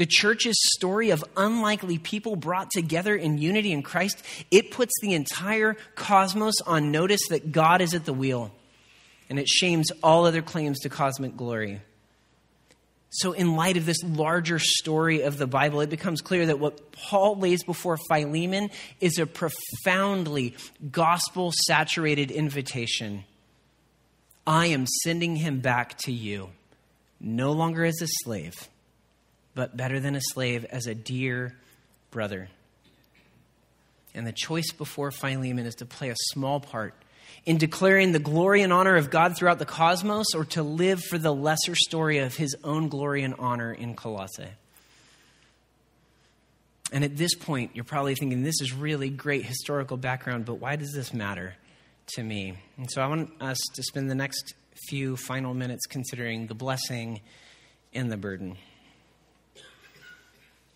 the 0.00 0.06
church's 0.06 0.56
story 0.76 1.10
of 1.10 1.22
unlikely 1.36 1.98
people 1.98 2.34
brought 2.34 2.70
together 2.70 3.14
in 3.14 3.36
unity 3.36 3.70
in 3.70 3.82
Christ, 3.82 4.24
it 4.50 4.70
puts 4.70 4.94
the 5.02 5.12
entire 5.12 5.76
cosmos 5.94 6.62
on 6.62 6.90
notice 6.90 7.20
that 7.28 7.52
God 7.52 7.82
is 7.82 7.92
at 7.92 8.06
the 8.06 8.14
wheel, 8.14 8.50
and 9.28 9.38
it 9.38 9.46
shames 9.46 9.90
all 10.02 10.24
other 10.24 10.40
claims 10.40 10.80
to 10.80 10.88
cosmic 10.88 11.36
glory. 11.36 11.82
So, 13.10 13.32
in 13.32 13.56
light 13.56 13.76
of 13.76 13.84
this 13.84 14.02
larger 14.02 14.58
story 14.58 15.20
of 15.20 15.36
the 15.36 15.46
Bible, 15.46 15.82
it 15.82 15.90
becomes 15.90 16.22
clear 16.22 16.46
that 16.46 16.58
what 16.58 16.92
Paul 16.92 17.36
lays 17.38 17.62
before 17.62 17.98
Philemon 18.08 18.70
is 19.02 19.18
a 19.18 19.26
profoundly 19.26 20.56
gospel 20.90 21.52
saturated 21.66 22.30
invitation. 22.30 23.24
I 24.46 24.68
am 24.68 24.86
sending 24.86 25.36
him 25.36 25.60
back 25.60 25.98
to 26.04 26.10
you, 26.10 26.48
no 27.20 27.52
longer 27.52 27.84
as 27.84 28.00
a 28.00 28.08
slave, 28.24 28.69
but 29.54 29.76
better 29.76 30.00
than 30.00 30.14
a 30.14 30.20
slave, 30.20 30.64
as 30.66 30.86
a 30.86 30.94
dear 30.94 31.56
brother. 32.10 32.48
And 34.14 34.26
the 34.26 34.32
choice 34.32 34.72
before 34.72 35.10
Philemon 35.10 35.66
is 35.66 35.76
to 35.76 35.86
play 35.86 36.10
a 36.10 36.16
small 36.32 36.60
part 36.60 36.94
in 37.46 37.58
declaring 37.58 38.12
the 38.12 38.18
glory 38.18 38.62
and 38.62 38.72
honor 38.72 38.96
of 38.96 39.10
God 39.10 39.36
throughout 39.36 39.58
the 39.58 39.66
cosmos 39.66 40.34
or 40.34 40.44
to 40.46 40.62
live 40.62 41.00
for 41.02 41.18
the 41.18 41.32
lesser 41.32 41.74
story 41.74 42.18
of 42.18 42.34
his 42.34 42.56
own 42.64 42.88
glory 42.88 43.22
and 43.22 43.34
honor 43.38 43.72
in 43.72 43.94
Colossae. 43.94 44.48
And 46.92 47.04
at 47.04 47.16
this 47.16 47.34
point, 47.34 47.70
you're 47.74 47.84
probably 47.84 48.16
thinking, 48.16 48.42
this 48.42 48.60
is 48.60 48.72
really 48.72 49.10
great 49.10 49.44
historical 49.44 49.96
background, 49.96 50.44
but 50.44 50.54
why 50.54 50.76
does 50.76 50.92
this 50.92 51.14
matter 51.14 51.54
to 52.14 52.22
me? 52.22 52.58
And 52.76 52.90
so 52.90 53.00
I 53.00 53.06
want 53.06 53.30
us 53.40 53.58
to 53.74 53.82
spend 53.84 54.10
the 54.10 54.16
next 54.16 54.54
few 54.88 55.16
final 55.16 55.54
minutes 55.54 55.86
considering 55.86 56.48
the 56.48 56.54
blessing 56.54 57.20
and 57.92 58.10
the 58.10 58.16
burden. 58.16 58.56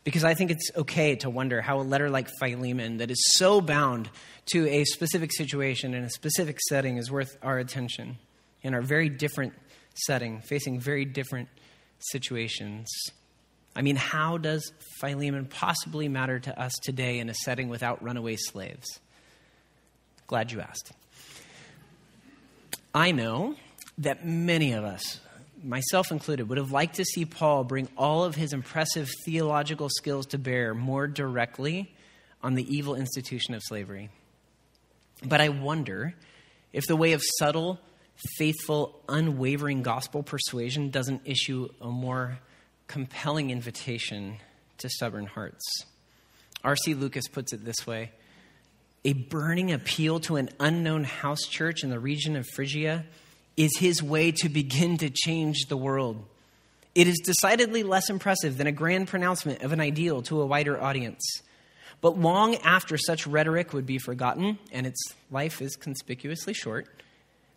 Because 0.04 0.22
I 0.22 0.34
think 0.34 0.50
it's 0.50 0.70
okay 0.76 1.16
to 1.16 1.30
wonder 1.30 1.62
how 1.62 1.80
a 1.80 1.82
letter 1.82 2.10
like 2.10 2.28
Philemon, 2.38 2.98
that 2.98 3.10
is 3.10 3.22
so 3.36 3.60
bound 3.60 4.10
to 4.52 4.68
a 4.68 4.84
specific 4.84 5.32
situation 5.32 5.94
in 5.94 6.04
a 6.04 6.10
specific 6.10 6.60
setting, 6.68 6.98
is 6.98 7.10
worth 7.10 7.36
our 7.42 7.58
attention 7.58 8.18
in 8.62 8.74
our 8.74 8.82
very 8.82 9.08
different 9.08 9.54
setting, 9.94 10.40
facing 10.42 10.78
very 10.78 11.06
different 11.06 11.48
situations. 11.98 12.90
I 13.74 13.82
mean, 13.82 13.96
how 13.96 14.36
does 14.36 14.72
Philemon 15.00 15.46
possibly 15.46 16.08
matter 16.08 16.38
to 16.38 16.60
us 16.60 16.74
today 16.82 17.18
in 17.18 17.28
a 17.28 17.34
setting 17.34 17.68
without 17.68 18.02
runaway 18.02 18.36
slaves? 18.36 18.86
Glad 20.26 20.52
you 20.52 20.60
asked. 20.60 20.92
I 22.94 23.10
know 23.10 23.56
that 23.98 24.26
many 24.26 24.72
of 24.72 24.84
us 24.84 25.20
myself 25.64 26.12
included, 26.12 26.48
would 26.48 26.58
have 26.58 26.70
liked 26.70 26.96
to 26.96 27.04
see 27.04 27.24
Paul 27.24 27.64
bring 27.64 27.88
all 27.96 28.24
of 28.24 28.34
his 28.34 28.52
impressive 28.52 29.08
theological 29.24 29.88
skills 29.88 30.26
to 30.26 30.38
bear 30.38 30.74
more 30.74 31.06
directly 31.06 31.94
on 32.42 32.54
the 32.54 32.76
evil 32.76 32.94
institution 32.94 33.54
of 33.54 33.62
slavery. 33.64 34.10
But 35.24 35.40
I 35.40 35.48
wonder 35.48 36.14
if 36.72 36.86
the 36.86 36.96
way 36.96 37.12
of 37.12 37.22
subtle, 37.38 37.80
faithful, 38.36 39.00
unwavering 39.08 39.82
gospel 39.82 40.22
persuasion 40.22 40.90
doesn't 40.90 41.22
issue 41.24 41.68
a 41.80 41.88
more 41.88 42.38
compelling 42.86 43.50
invitation 43.50 44.36
to 44.78 44.88
stubborn 44.88 45.26
hearts. 45.26 45.64
R.C. 46.62 46.94
Lucas 46.94 47.28
puts 47.28 47.52
it 47.52 47.64
this 47.64 47.86
way 47.86 48.12
A 49.04 49.14
burning 49.14 49.72
appeal 49.72 50.20
to 50.20 50.36
an 50.36 50.50
unknown 50.60 51.04
house 51.04 51.42
church 51.42 51.82
in 51.82 51.90
the 51.90 52.00
region 52.00 52.36
of 52.36 52.46
Phrygia 52.54 53.06
is 53.56 53.76
his 53.78 54.02
way 54.02 54.32
to 54.32 54.48
begin 54.48 54.98
to 54.98 55.10
change 55.10 55.66
the 55.68 55.76
world. 55.76 56.24
It 56.94 57.08
is 57.08 57.20
decidedly 57.24 57.82
less 57.82 58.10
impressive 58.10 58.56
than 58.56 58.66
a 58.66 58.72
grand 58.72 59.08
pronouncement 59.08 59.62
of 59.62 59.72
an 59.72 59.80
ideal 59.80 60.22
to 60.22 60.40
a 60.40 60.46
wider 60.46 60.80
audience. 60.80 61.22
But 62.00 62.18
long 62.18 62.56
after 62.56 62.96
such 62.98 63.26
rhetoric 63.26 63.72
would 63.72 63.86
be 63.86 63.98
forgotten, 63.98 64.58
and 64.72 64.86
its 64.86 65.00
life 65.30 65.62
is 65.62 65.76
conspicuously 65.76 66.52
short, 66.52 66.86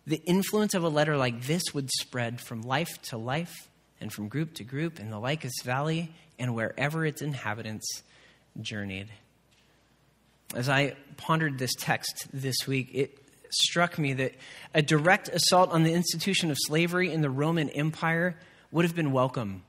the 0.06 0.22
influence 0.24 0.74
of 0.74 0.84
a 0.84 0.88
letter 0.88 1.16
like 1.16 1.42
this 1.42 1.74
would 1.74 1.90
spread 1.90 2.40
from 2.40 2.62
life 2.62 3.00
to 3.02 3.18
life 3.18 3.68
and 4.00 4.12
from 4.12 4.28
group 4.28 4.54
to 4.54 4.64
group 4.64 4.98
in 4.98 5.10
the 5.10 5.18
Lycus 5.18 5.60
Valley 5.64 6.10
and 6.38 6.54
wherever 6.54 7.04
its 7.04 7.20
inhabitants 7.20 8.02
journeyed. 8.60 9.08
As 10.54 10.68
I 10.68 10.96
pondered 11.18 11.58
this 11.58 11.74
text 11.78 12.26
this 12.32 12.56
week, 12.66 12.90
it 12.94 13.18
struck 13.50 13.98
me 13.98 14.12
that 14.14 14.34
a 14.74 14.82
direct 14.82 15.28
assault 15.28 15.70
on 15.70 15.82
the 15.82 15.92
institution 15.92 16.50
of 16.50 16.56
slavery 16.60 17.12
in 17.12 17.20
the 17.20 17.30
Roman 17.30 17.68
Empire 17.70 18.36
would 18.70 18.84
have 18.84 18.94
been 18.94 19.12
welcome. 19.12 19.62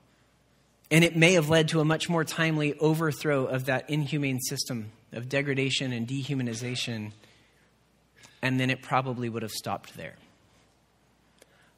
And 0.92 1.04
it 1.04 1.15
may 1.15 1.34
have 1.34 1.50
led 1.50 1.70
to 1.70 1.80
a 1.80 1.86
much 1.86 2.10
more 2.10 2.24
timely 2.24 2.78
overthrow 2.80 3.46
of 3.46 3.65
that 3.65 3.89
inhumane 3.89 4.39
system 4.39 4.92
of 5.12 5.30
degradation 5.30 5.94
and 5.94 6.08
dehumanization. 6.08 7.12
And 8.42 8.60
then 8.60 8.70
it 8.70 8.82
probably 8.82 9.30
would 9.30 9.44
have 9.44 9.52
stopped 9.52 9.96
there. 9.96 10.15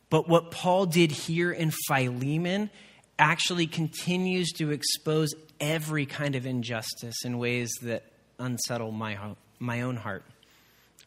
But 0.10 0.28
what 0.28 0.52
Paul 0.52 0.86
did 0.86 1.12
here 1.12 1.52
in 1.52 1.72
Philemon 1.88 2.70
actually 3.18 3.68
continues 3.68 4.52
to 4.54 4.72
expose 4.72 5.34
every 5.60 6.06
kind 6.06 6.36
of 6.36 6.46
injustice 6.46 7.24
in 7.24 7.38
ways 7.38 7.72
that 7.84 8.04
unsettle 8.40 8.92
my, 8.92 9.18
my 9.60 9.82
own 9.82 9.96
heart 9.96 10.24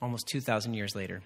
almost 0.04 0.28
2,000 0.28 0.74
years 0.74 0.94
later. 0.94 1.22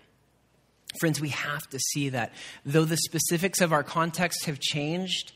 Friends, 1.00 1.20
we 1.20 1.28
have 1.30 1.68
to 1.68 1.78
see 1.78 2.10
that 2.10 2.32
though 2.64 2.84
the 2.84 2.96
specifics 2.96 3.60
of 3.60 3.72
our 3.72 3.82
context 3.82 4.46
have 4.46 4.58
changed, 4.58 5.32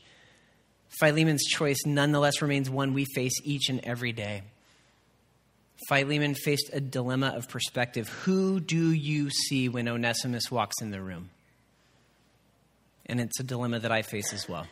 Philemon's 0.99 1.43
choice 1.43 1.79
nonetheless 1.85 2.41
remains 2.41 2.69
one 2.69 2.93
we 2.93 3.05
face 3.13 3.33
each 3.43 3.69
and 3.69 3.79
every 3.83 4.13
day. 4.13 4.43
Philemon 5.89 6.33
faced 6.33 6.69
a 6.71 6.79
dilemma 6.79 7.33
of 7.35 7.49
perspective. 7.49 8.07
Who 8.23 8.59
do 8.59 8.91
you 8.91 9.29
see 9.29 9.67
when 9.67 9.87
Onesimus 9.87 10.49
walks 10.49 10.81
in 10.81 10.91
the 10.91 11.01
room? 11.01 11.29
And 13.05 13.19
it's 13.19 13.39
a 13.39 13.43
dilemma 13.43 13.79
that 13.79 13.91
I 13.91 14.01
face 14.01 14.31
as 14.33 14.47
well. 14.47 14.65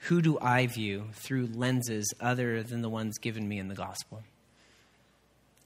Who 0.00 0.20
do 0.20 0.38
I 0.38 0.66
view 0.66 1.06
through 1.14 1.48
lenses 1.54 2.12
other 2.20 2.62
than 2.62 2.82
the 2.82 2.90
ones 2.90 3.16
given 3.18 3.48
me 3.48 3.58
in 3.58 3.68
the 3.68 3.74
gospel? 3.74 4.22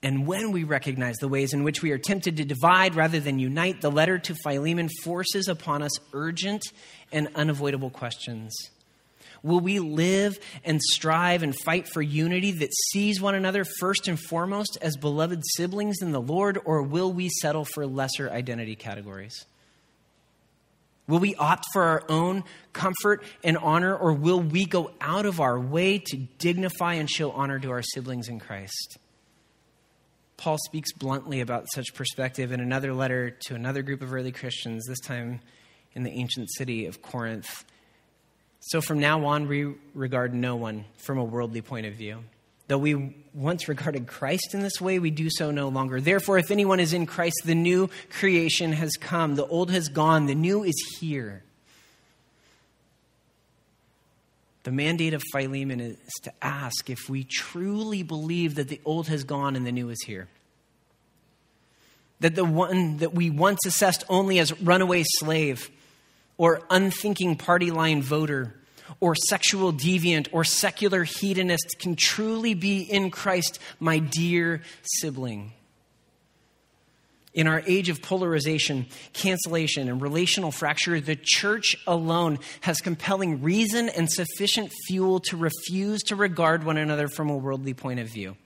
And 0.02 0.26
when 0.26 0.52
we 0.52 0.62
recognize 0.62 1.16
the 1.16 1.28
ways 1.28 1.52
in 1.52 1.64
which 1.64 1.82
we 1.82 1.90
are 1.90 1.98
tempted 1.98 2.36
to 2.36 2.44
divide 2.44 2.94
rather 2.94 3.18
than 3.18 3.40
unite, 3.40 3.80
the 3.80 3.90
letter 3.90 4.18
to 4.18 4.34
Philemon 4.44 4.88
forces 5.02 5.48
upon 5.48 5.82
us 5.82 5.90
urgent 6.12 6.62
and 7.10 7.28
unavoidable 7.34 7.90
questions. 7.90 8.54
Will 9.42 9.60
we 9.60 9.78
live 9.78 10.38
and 10.64 10.80
strive 10.80 11.42
and 11.42 11.56
fight 11.64 11.88
for 11.88 12.02
unity 12.02 12.52
that 12.52 12.72
sees 12.92 13.20
one 13.20 13.34
another 13.34 13.64
first 13.64 14.08
and 14.08 14.18
foremost 14.18 14.78
as 14.80 14.96
beloved 14.96 15.42
siblings 15.56 16.00
in 16.00 16.12
the 16.12 16.20
Lord, 16.20 16.58
or 16.64 16.82
will 16.82 17.12
we 17.12 17.28
settle 17.28 17.64
for 17.64 17.86
lesser 17.86 18.30
identity 18.30 18.76
categories? 18.76 19.46
Will 21.06 21.20
we 21.20 21.34
opt 21.36 21.66
for 21.72 21.84
our 21.84 22.04
own 22.08 22.44
comfort 22.72 23.24
and 23.42 23.56
honor, 23.56 23.96
or 23.96 24.12
will 24.12 24.40
we 24.40 24.66
go 24.66 24.90
out 25.00 25.24
of 25.24 25.40
our 25.40 25.58
way 25.58 25.98
to 25.98 26.16
dignify 26.38 26.94
and 26.94 27.08
show 27.08 27.30
honor 27.30 27.58
to 27.58 27.70
our 27.70 27.82
siblings 27.82 28.28
in 28.28 28.38
Christ? 28.38 28.98
Paul 30.38 30.56
speaks 30.66 30.92
bluntly 30.92 31.40
about 31.40 31.66
such 31.74 31.94
perspective 31.94 32.52
in 32.52 32.60
another 32.60 32.94
letter 32.94 33.30
to 33.46 33.56
another 33.56 33.82
group 33.82 34.02
of 34.02 34.14
early 34.14 34.30
Christians, 34.30 34.86
this 34.86 35.00
time 35.00 35.40
in 35.94 36.04
the 36.04 36.10
ancient 36.12 36.48
city 36.52 36.86
of 36.86 37.02
Corinth. 37.02 37.64
So 38.60 38.80
from 38.80 39.00
now 39.00 39.26
on, 39.26 39.48
we 39.48 39.74
regard 39.94 40.32
no 40.32 40.54
one 40.54 40.84
from 40.96 41.18
a 41.18 41.24
worldly 41.24 41.60
point 41.60 41.86
of 41.86 41.94
view. 41.94 42.22
Though 42.68 42.78
we 42.78 43.16
once 43.34 43.66
regarded 43.66 44.06
Christ 44.06 44.54
in 44.54 44.60
this 44.60 44.80
way, 44.80 45.00
we 45.00 45.10
do 45.10 45.28
so 45.28 45.50
no 45.50 45.68
longer. 45.68 46.00
Therefore, 46.00 46.38
if 46.38 46.52
anyone 46.52 46.78
is 46.78 46.92
in 46.92 47.06
Christ, 47.06 47.42
the 47.44 47.56
new 47.56 47.90
creation 48.08 48.72
has 48.72 48.92
come. 48.92 49.34
The 49.34 49.46
old 49.46 49.72
has 49.72 49.88
gone, 49.88 50.26
the 50.26 50.36
new 50.36 50.62
is 50.62 50.76
here. 51.00 51.42
The 54.64 54.72
mandate 54.72 55.14
of 55.14 55.22
Philemon 55.32 55.80
is 55.80 55.96
to 56.22 56.32
ask 56.42 56.90
if 56.90 57.08
we 57.08 57.24
truly 57.24 58.02
believe 58.02 58.56
that 58.56 58.68
the 58.68 58.80
old 58.84 59.08
has 59.08 59.24
gone 59.24 59.56
and 59.56 59.66
the 59.66 59.72
new 59.72 59.88
is 59.88 60.02
here. 60.04 60.28
That 62.20 62.34
the 62.34 62.44
one 62.44 62.98
that 62.98 63.14
we 63.14 63.30
once 63.30 63.64
assessed 63.64 64.04
only 64.08 64.38
as 64.38 64.60
runaway 64.60 65.04
slave 65.06 65.70
or 66.36 66.62
unthinking 66.70 67.36
party 67.36 67.70
line 67.70 68.02
voter 68.02 68.54
or 69.00 69.14
sexual 69.14 69.72
deviant 69.72 70.28
or 70.32 70.44
secular 70.44 71.04
hedonist 71.04 71.76
can 71.78 71.94
truly 71.96 72.54
be 72.54 72.80
in 72.80 73.10
Christ, 73.10 73.58
my 73.78 73.98
dear 73.98 74.62
sibling. 74.82 75.52
In 77.34 77.46
our 77.46 77.62
age 77.66 77.88
of 77.90 78.00
polarization, 78.00 78.86
cancellation, 79.12 79.88
and 79.88 80.00
relational 80.00 80.50
fracture, 80.50 80.98
the 80.98 81.16
church 81.16 81.76
alone 81.86 82.38
has 82.62 82.80
compelling 82.80 83.42
reason 83.42 83.88
and 83.90 84.10
sufficient 84.10 84.72
fuel 84.86 85.20
to 85.20 85.36
refuse 85.36 86.02
to 86.04 86.16
regard 86.16 86.64
one 86.64 86.78
another 86.78 87.06
from 87.08 87.28
a 87.28 87.36
worldly 87.36 87.74
point 87.74 88.00
of 88.00 88.08
view, 88.08 88.36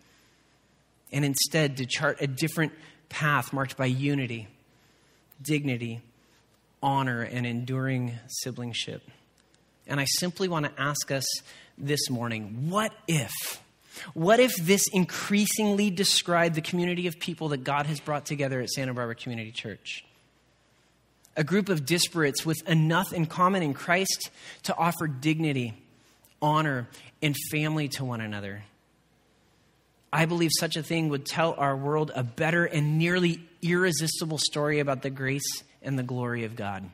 and 1.12 1.25
instead 1.25 1.77
to 1.77 1.87
chart 1.87 2.18
a 2.21 2.27
different 2.27 2.73
path 3.09 3.53
marked 3.53 3.77
by 3.77 3.87
unity, 3.87 4.49
dignity, 5.40 6.01
honor, 6.83 7.23
and 7.23 7.47
enduring 7.47 8.18
siblingship. 8.27 9.03
And 9.87 10.01
I 10.01 10.07
simply 10.07 10.49
want 10.49 10.66
to 10.66 10.81
ask 10.81 11.11
us 11.12 11.25
this 11.79 12.11
morning 12.11 12.71
what 12.71 12.92
if? 13.07 13.62
What 14.14 14.40
if 14.40 14.57
this 14.57 14.88
increasingly 14.92 15.90
described 15.90 16.55
the 16.55 16.61
community 16.61 17.07
of 17.07 17.18
people 17.18 17.48
that 17.48 17.64
God 17.64 17.87
has 17.87 18.00
brought 18.00 18.26
together 18.26 18.61
at 18.61 18.70
Santa 18.70 18.94
Barbara 18.94 19.14
Community 19.14 19.52
Church? 19.52 20.05
A 21.37 21.44
group 21.44 21.68
of 21.68 21.87
disparates 21.87 22.44
with 22.44 22.68
enough 22.68 23.12
in 23.12 23.26
common 23.26 23.62
in 23.62 23.74
Christ 23.74 24.31
to 24.64 24.76
offer 24.76 25.07
dignity, 25.07 25.74
honor, 26.40 26.88
and 27.22 27.37
family 27.50 27.88
to 27.88 28.05
one 28.05 28.20
another. 28.20 28.64
I 30.12 30.26
believe 30.26 30.50
such 30.59 30.76
a 30.76 30.83
thing 30.83 31.09
would 31.09 31.24
tell 31.24 31.55
our 31.57 31.74
world 31.74 32.11
a 32.14 32.22
better 32.22 32.66
and 32.66 32.98
nearly 32.98 33.40
irresistible 33.62 34.38
story 34.38 34.81
about 34.81 35.00
the 35.00 35.09
grace 35.09 35.62
and 35.81 35.98
the 35.98 36.02
glory 36.02 36.44
of 36.44 36.55
God. 36.55 36.90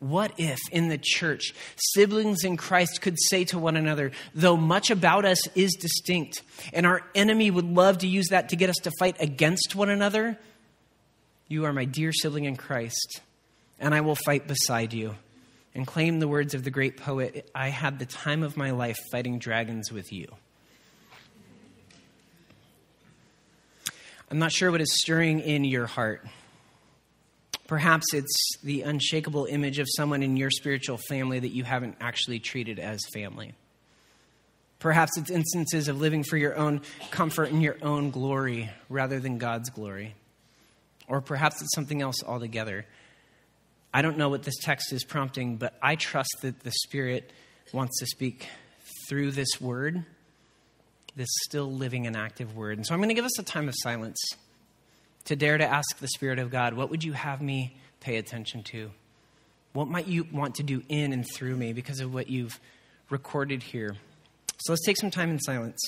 What 0.00 0.32
if 0.38 0.58
in 0.70 0.88
the 0.88 0.98
church, 0.98 1.54
siblings 1.76 2.44
in 2.44 2.56
Christ 2.56 3.00
could 3.00 3.16
say 3.18 3.44
to 3.46 3.58
one 3.58 3.76
another, 3.76 4.12
though 4.32 4.56
much 4.56 4.90
about 4.90 5.24
us 5.24 5.46
is 5.56 5.74
distinct, 5.74 6.42
and 6.72 6.86
our 6.86 7.02
enemy 7.14 7.50
would 7.50 7.64
love 7.64 7.98
to 7.98 8.06
use 8.06 8.28
that 8.28 8.50
to 8.50 8.56
get 8.56 8.70
us 8.70 8.76
to 8.84 8.92
fight 8.98 9.16
against 9.18 9.74
one 9.74 9.90
another, 9.90 10.38
you 11.48 11.64
are 11.64 11.72
my 11.72 11.84
dear 11.84 12.12
sibling 12.12 12.44
in 12.44 12.56
Christ, 12.56 13.22
and 13.80 13.92
I 13.94 14.02
will 14.02 14.14
fight 14.14 14.46
beside 14.46 14.92
you. 14.92 15.16
And 15.74 15.86
claim 15.86 16.18
the 16.18 16.26
words 16.26 16.54
of 16.54 16.64
the 16.64 16.70
great 16.70 16.96
poet 16.96 17.48
I 17.54 17.68
had 17.68 17.98
the 17.98 18.06
time 18.06 18.42
of 18.42 18.56
my 18.56 18.72
life 18.72 18.96
fighting 19.12 19.38
dragons 19.38 19.92
with 19.92 20.12
you. 20.12 20.26
I'm 24.30 24.38
not 24.38 24.50
sure 24.50 24.70
what 24.70 24.80
is 24.80 24.92
stirring 24.92 25.40
in 25.40 25.64
your 25.64 25.86
heart 25.86 26.26
Perhaps 27.68 28.14
it's 28.14 28.56
the 28.64 28.80
unshakable 28.80 29.44
image 29.44 29.78
of 29.78 29.86
someone 29.94 30.22
in 30.22 30.38
your 30.38 30.50
spiritual 30.50 30.96
family 30.96 31.38
that 31.38 31.50
you 31.50 31.64
haven't 31.64 31.96
actually 32.00 32.40
treated 32.40 32.78
as 32.78 32.98
family. 33.12 33.52
Perhaps 34.78 35.18
it's 35.18 35.30
instances 35.30 35.86
of 35.86 36.00
living 36.00 36.24
for 36.24 36.38
your 36.38 36.56
own 36.56 36.80
comfort 37.10 37.50
and 37.50 37.62
your 37.62 37.76
own 37.82 38.10
glory 38.10 38.70
rather 38.88 39.20
than 39.20 39.36
God's 39.36 39.68
glory. 39.68 40.14
Or 41.08 41.20
perhaps 41.20 41.60
it's 41.60 41.74
something 41.74 42.00
else 42.00 42.24
altogether. 42.26 42.86
I 43.92 44.00
don't 44.00 44.16
know 44.16 44.30
what 44.30 44.44
this 44.44 44.56
text 44.62 44.90
is 44.94 45.04
prompting, 45.04 45.56
but 45.56 45.74
I 45.82 45.96
trust 45.96 46.36
that 46.40 46.60
the 46.60 46.72
Spirit 46.72 47.30
wants 47.74 47.98
to 48.00 48.06
speak 48.06 48.48
through 49.10 49.32
this 49.32 49.60
word, 49.60 50.04
this 51.16 51.28
still 51.42 51.70
living 51.70 52.06
and 52.06 52.16
active 52.16 52.56
word. 52.56 52.78
And 52.78 52.86
so 52.86 52.94
I'm 52.94 53.00
going 53.00 53.10
to 53.10 53.14
give 53.14 53.26
us 53.26 53.38
a 53.38 53.42
time 53.42 53.68
of 53.68 53.74
silence 53.76 54.18
to 55.28 55.36
dare 55.36 55.58
to 55.58 55.66
ask 55.66 55.98
the 55.98 56.08
Spirit 56.08 56.38
of 56.38 56.50
God, 56.50 56.72
what 56.72 56.88
would 56.88 57.04
you 57.04 57.12
have 57.12 57.42
me 57.42 57.76
pay 58.00 58.16
attention 58.16 58.62
to? 58.64 58.90
What 59.74 59.86
might 59.86 60.06
you 60.06 60.26
want 60.32 60.54
to 60.54 60.62
do 60.62 60.82
in 60.88 61.12
and 61.12 61.22
through 61.34 61.54
me 61.54 61.74
because 61.74 62.00
of 62.00 62.14
what 62.14 62.30
you've 62.30 62.58
recorded 63.10 63.62
here? 63.62 63.96
So 64.56 64.72
let's 64.72 64.84
take 64.86 64.96
some 64.96 65.10
time 65.10 65.28
in 65.30 65.38
silence. 65.38 65.78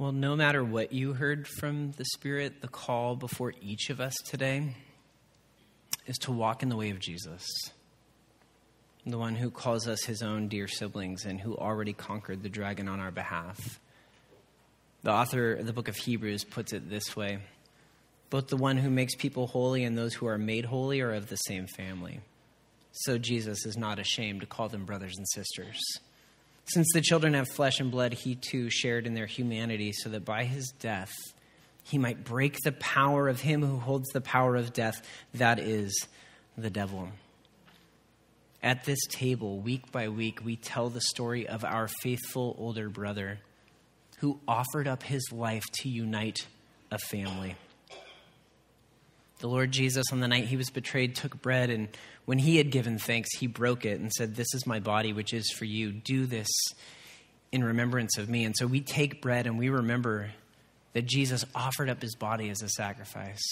Well, 0.00 0.12
no 0.12 0.34
matter 0.34 0.64
what 0.64 0.94
you 0.94 1.12
heard 1.12 1.46
from 1.46 1.92
the 1.98 2.06
Spirit, 2.06 2.62
the 2.62 2.68
call 2.68 3.16
before 3.16 3.52
each 3.60 3.90
of 3.90 4.00
us 4.00 4.14
today 4.24 4.74
is 6.06 6.16
to 6.20 6.32
walk 6.32 6.62
in 6.62 6.70
the 6.70 6.76
way 6.76 6.88
of 6.88 6.98
Jesus, 6.98 7.46
the 9.04 9.18
one 9.18 9.34
who 9.34 9.50
calls 9.50 9.86
us 9.86 10.02
his 10.04 10.22
own 10.22 10.48
dear 10.48 10.68
siblings 10.68 11.26
and 11.26 11.38
who 11.38 11.54
already 11.54 11.92
conquered 11.92 12.42
the 12.42 12.48
dragon 12.48 12.88
on 12.88 12.98
our 12.98 13.10
behalf. 13.10 13.78
The 15.02 15.10
author 15.10 15.52
of 15.52 15.66
the 15.66 15.74
book 15.74 15.88
of 15.88 15.96
Hebrews 15.96 16.44
puts 16.44 16.72
it 16.72 16.88
this 16.88 17.14
way 17.14 17.40
Both 18.30 18.48
the 18.48 18.56
one 18.56 18.78
who 18.78 18.88
makes 18.88 19.14
people 19.14 19.48
holy 19.48 19.84
and 19.84 19.98
those 19.98 20.14
who 20.14 20.26
are 20.28 20.38
made 20.38 20.64
holy 20.64 21.02
are 21.02 21.12
of 21.12 21.28
the 21.28 21.36
same 21.36 21.66
family. 21.66 22.20
So 22.92 23.18
Jesus 23.18 23.66
is 23.66 23.76
not 23.76 23.98
ashamed 23.98 24.40
to 24.40 24.46
call 24.46 24.70
them 24.70 24.86
brothers 24.86 25.18
and 25.18 25.28
sisters. 25.28 25.78
Since 26.72 26.88
the 26.94 27.00
children 27.00 27.34
have 27.34 27.48
flesh 27.48 27.80
and 27.80 27.90
blood, 27.90 28.12
he 28.12 28.36
too 28.36 28.70
shared 28.70 29.06
in 29.06 29.14
their 29.14 29.26
humanity, 29.26 29.92
so 29.92 30.08
that 30.10 30.24
by 30.24 30.44
his 30.44 30.72
death 30.78 31.10
he 31.82 31.98
might 31.98 32.22
break 32.22 32.56
the 32.62 32.72
power 32.72 33.28
of 33.28 33.40
him 33.40 33.62
who 33.62 33.78
holds 33.78 34.08
the 34.10 34.20
power 34.20 34.54
of 34.54 34.72
death, 34.72 35.02
that 35.34 35.58
is, 35.58 36.06
the 36.56 36.70
devil. 36.70 37.08
At 38.62 38.84
this 38.84 39.00
table, 39.08 39.58
week 39.58 39.90
by 39.90 40.10
week, 40.10 40.44
we 40.44 40.54
tell 40.54 40.90
the 40.90 41.00
story 41.00 41.48
of 41.48 41.64
our 41.64 41.88
faithful 42.02 42.54
older 42.56 42.88
brother 42.88 43.40
who 44.18 44.38
offered 44.46 44.86
up 44.86 45.02
his 45.02 45.22
life 45.32 45.64
to 45.80 45.88
unite 45.88 46.46
a 46.92 46.98
family. 46.98 47.56
The 49.40 49.48
Lord 49.48 49.72
Jesus, 49.72 50.12
on 50.12 50.20
the 50.20 50.28
night 50.28 50.44
he 50.44 50.58
was 50.58 50.68
betrayed, 50.68 51.16
took 51.16 51.40
bread, 51.40 51.70
and 51.70 51.88
when 52.26 52.38
he 52.38 52.58
had 52.58 52.70
given 52.70 52.98
thanks, 52.98 53.30
he 53.38 53.46
broke 53.46 53.86
it 53.86 53.98
and 53.98 54.12
said, 54.12 54.34
This 54.34 54.52
is 54.54 54.66
my 54.66 54.80
body, 54.80 55.14
which 55.14 55.32
is 55.32 55.50
for 55.50 55.64
you. 55.64 55.92
Do 55.92 56.26
this 56.26 56.48
in 57.50 57.64
remembrance 57.64 58.18
of 58.18 58.28
me. 58.28 58.44
And 58.44 58.54
so 58.54 58.66
we 58.66 58.80
take 58.80 59.22
bread 59.22 59.46
and 59.46 59.58
we 59.58 59.70
remember 59.70 60.30
that 60.92 61.06
Jesus 61.06 61.44
offered 61.54 61.88
up 61.88 62.02
his 62.02 62.14
body 62.14 62.50
as 62.50 62.60
a 62.60 62.68
sacrifice. 62.68 63.42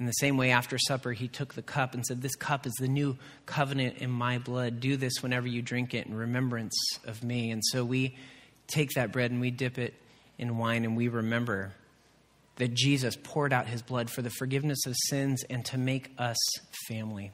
In 0.00 0.06
the 0.06 0.12
same 0.12 0.36
way, 0.36 0.50
after 0.50 0.78
supper, 0.78 1.12
he 1.12 1.28
took 1.28 1.54
the 1.54 1.62
cup 1.62 1.94
and 1.94 2.04
said, 2.04 2.20
This 2.20 2.34
cup 2.34 2.66
is 2.66 2.72
the 2.74 2.88
new 2.88 3.18
covenant 3.46 3.98
in 3.98 4.10
my 4.10 4.38
blood. 4.38 4.80
Do 4.80 4.96
this 4.96 5.22
whenever 5.22 5.46
you 5.46 5.62
drink 5.62 5.94
it 5.94 6.08
in 6.08 6.14
remembrance 6.14 6.74
of 7.04 7.22
me. 7.22 7.52
And 7.52 7.62
so 7.64 7.84
we 7.84 8.16
take 8.66 8.90
that 8.94 9.12
bread 9.12 9.30
and 9.30 9.40
we 9.40 9.52
dip 9.52 9.78
it 9.78 9.94
in 10.38 10.58
wine 10.58 10.84
and 10.84 10.96
we 10.96 11.06
remember 11.06 11.72
that 12.60 12.74
Jesus 12.74 13.16
poured 13.16 13.54
out 13.54 13.66
his 13.66 13.80
blood 13.80 14.10
for 14.10 14.20
the 14.20 14.28
forgiveness 14.28 14.84
of 14.86 14.94
sins 15.08 15.42
and 15.48 15.64
to 15.64 15.78
make 15.78 16.10
us 16.18 16.36
family. 16.88 17.32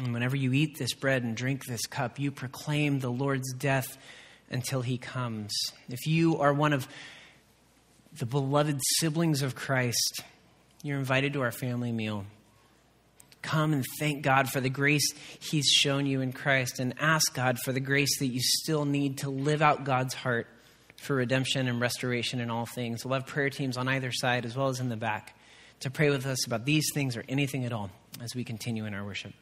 And 0.00 0.12
whenever 0.12 0.34
you 0.34 0.52
eat 0.52 0.76
this 0.76 0.94
bread 0.94 1.22
and 1.22 1.36
drink 1.36 1.64
this 1.64 1.86
cup, 1.86 2.18
you 2.18 2.32
proclaim 2.32 2.98
the 2.98 3.08
Lord's 3.08 3.52
death 3.52 3.96
until 4.50 4.82
he 4.82 4.98
comes. 4.98 5.54
If 5.88 6.08
you 6.08 6.38
are 6.38 6.52
one 6.52 6.72
of 6.72 6.88
the 8.18 8.26
beloved 8.26 8.80
siblings 8.98 9.42
of 9.42 9.54
Christ, 9.54 10.22
you're 10.82 10.98
invited 10.98 11.34
to 11.34 11.42
our 11.42 11.52
family 11.52 11.92
meal. 11.92 12.26
Come 13.42 13.72
and 13.72 13.84
thank 14.00 14.22
God 14.22 14.48
for 14.48 14.60
the 14.60 14.68
grace 14.68 15.14
He's 15.38 15.68
shown 15.68 16.04
you 16.04 16.20
in 16.20 16.32
Christ 16.32 16.80
and 16.80 16.94
ask 16.98 17.32
God 17.32 17.58
for 17.64 17.70
the 17.70 17.78
grace 17.78 18.18
that 18.18 18.26
you 18.26 18.40
still 18.42 18.84
need 18.84 19.18
to 19.18 19.30
live 19.30 19.62
out 19.62 19.84
God's 19.84 20.14
heart 20.14 20.48
for 20.98 21.14
redemption 21.14 21.68
and 21.68 21.80
restoration 21.80 22.40
in 22.40 22.50
all 22.50 22.66
things. 22.66 23.04
We'll 23.04 23.14
have 23.14 23.26
prayer 23.26 23.50
teams 23.50 23.76
on 23.76 23.88
either 23.88 24.12
side 24.12 24.44
as 24.44 24.56
well 24.56 24.68
as 24.68 24.80
in 24.80 24.88
the 24.88 24.96
back 24.96 25.38
to 25.80 25.90
pray 25.90 26.10
with 26.10 26.26
us 26.26 26.46
about 26.46 26.64
these 26.64 26.90
things 26.92 27.16
or 27.16 27.24
anything 27.28 27.64
at 27.64 27.72
all 27.72 27.90
as 28.20 28.34
we 28.34 28.44
continue 28.44 28.84
in 28.84 28.94
our 28.94 29.04
worship. 29.04 29.32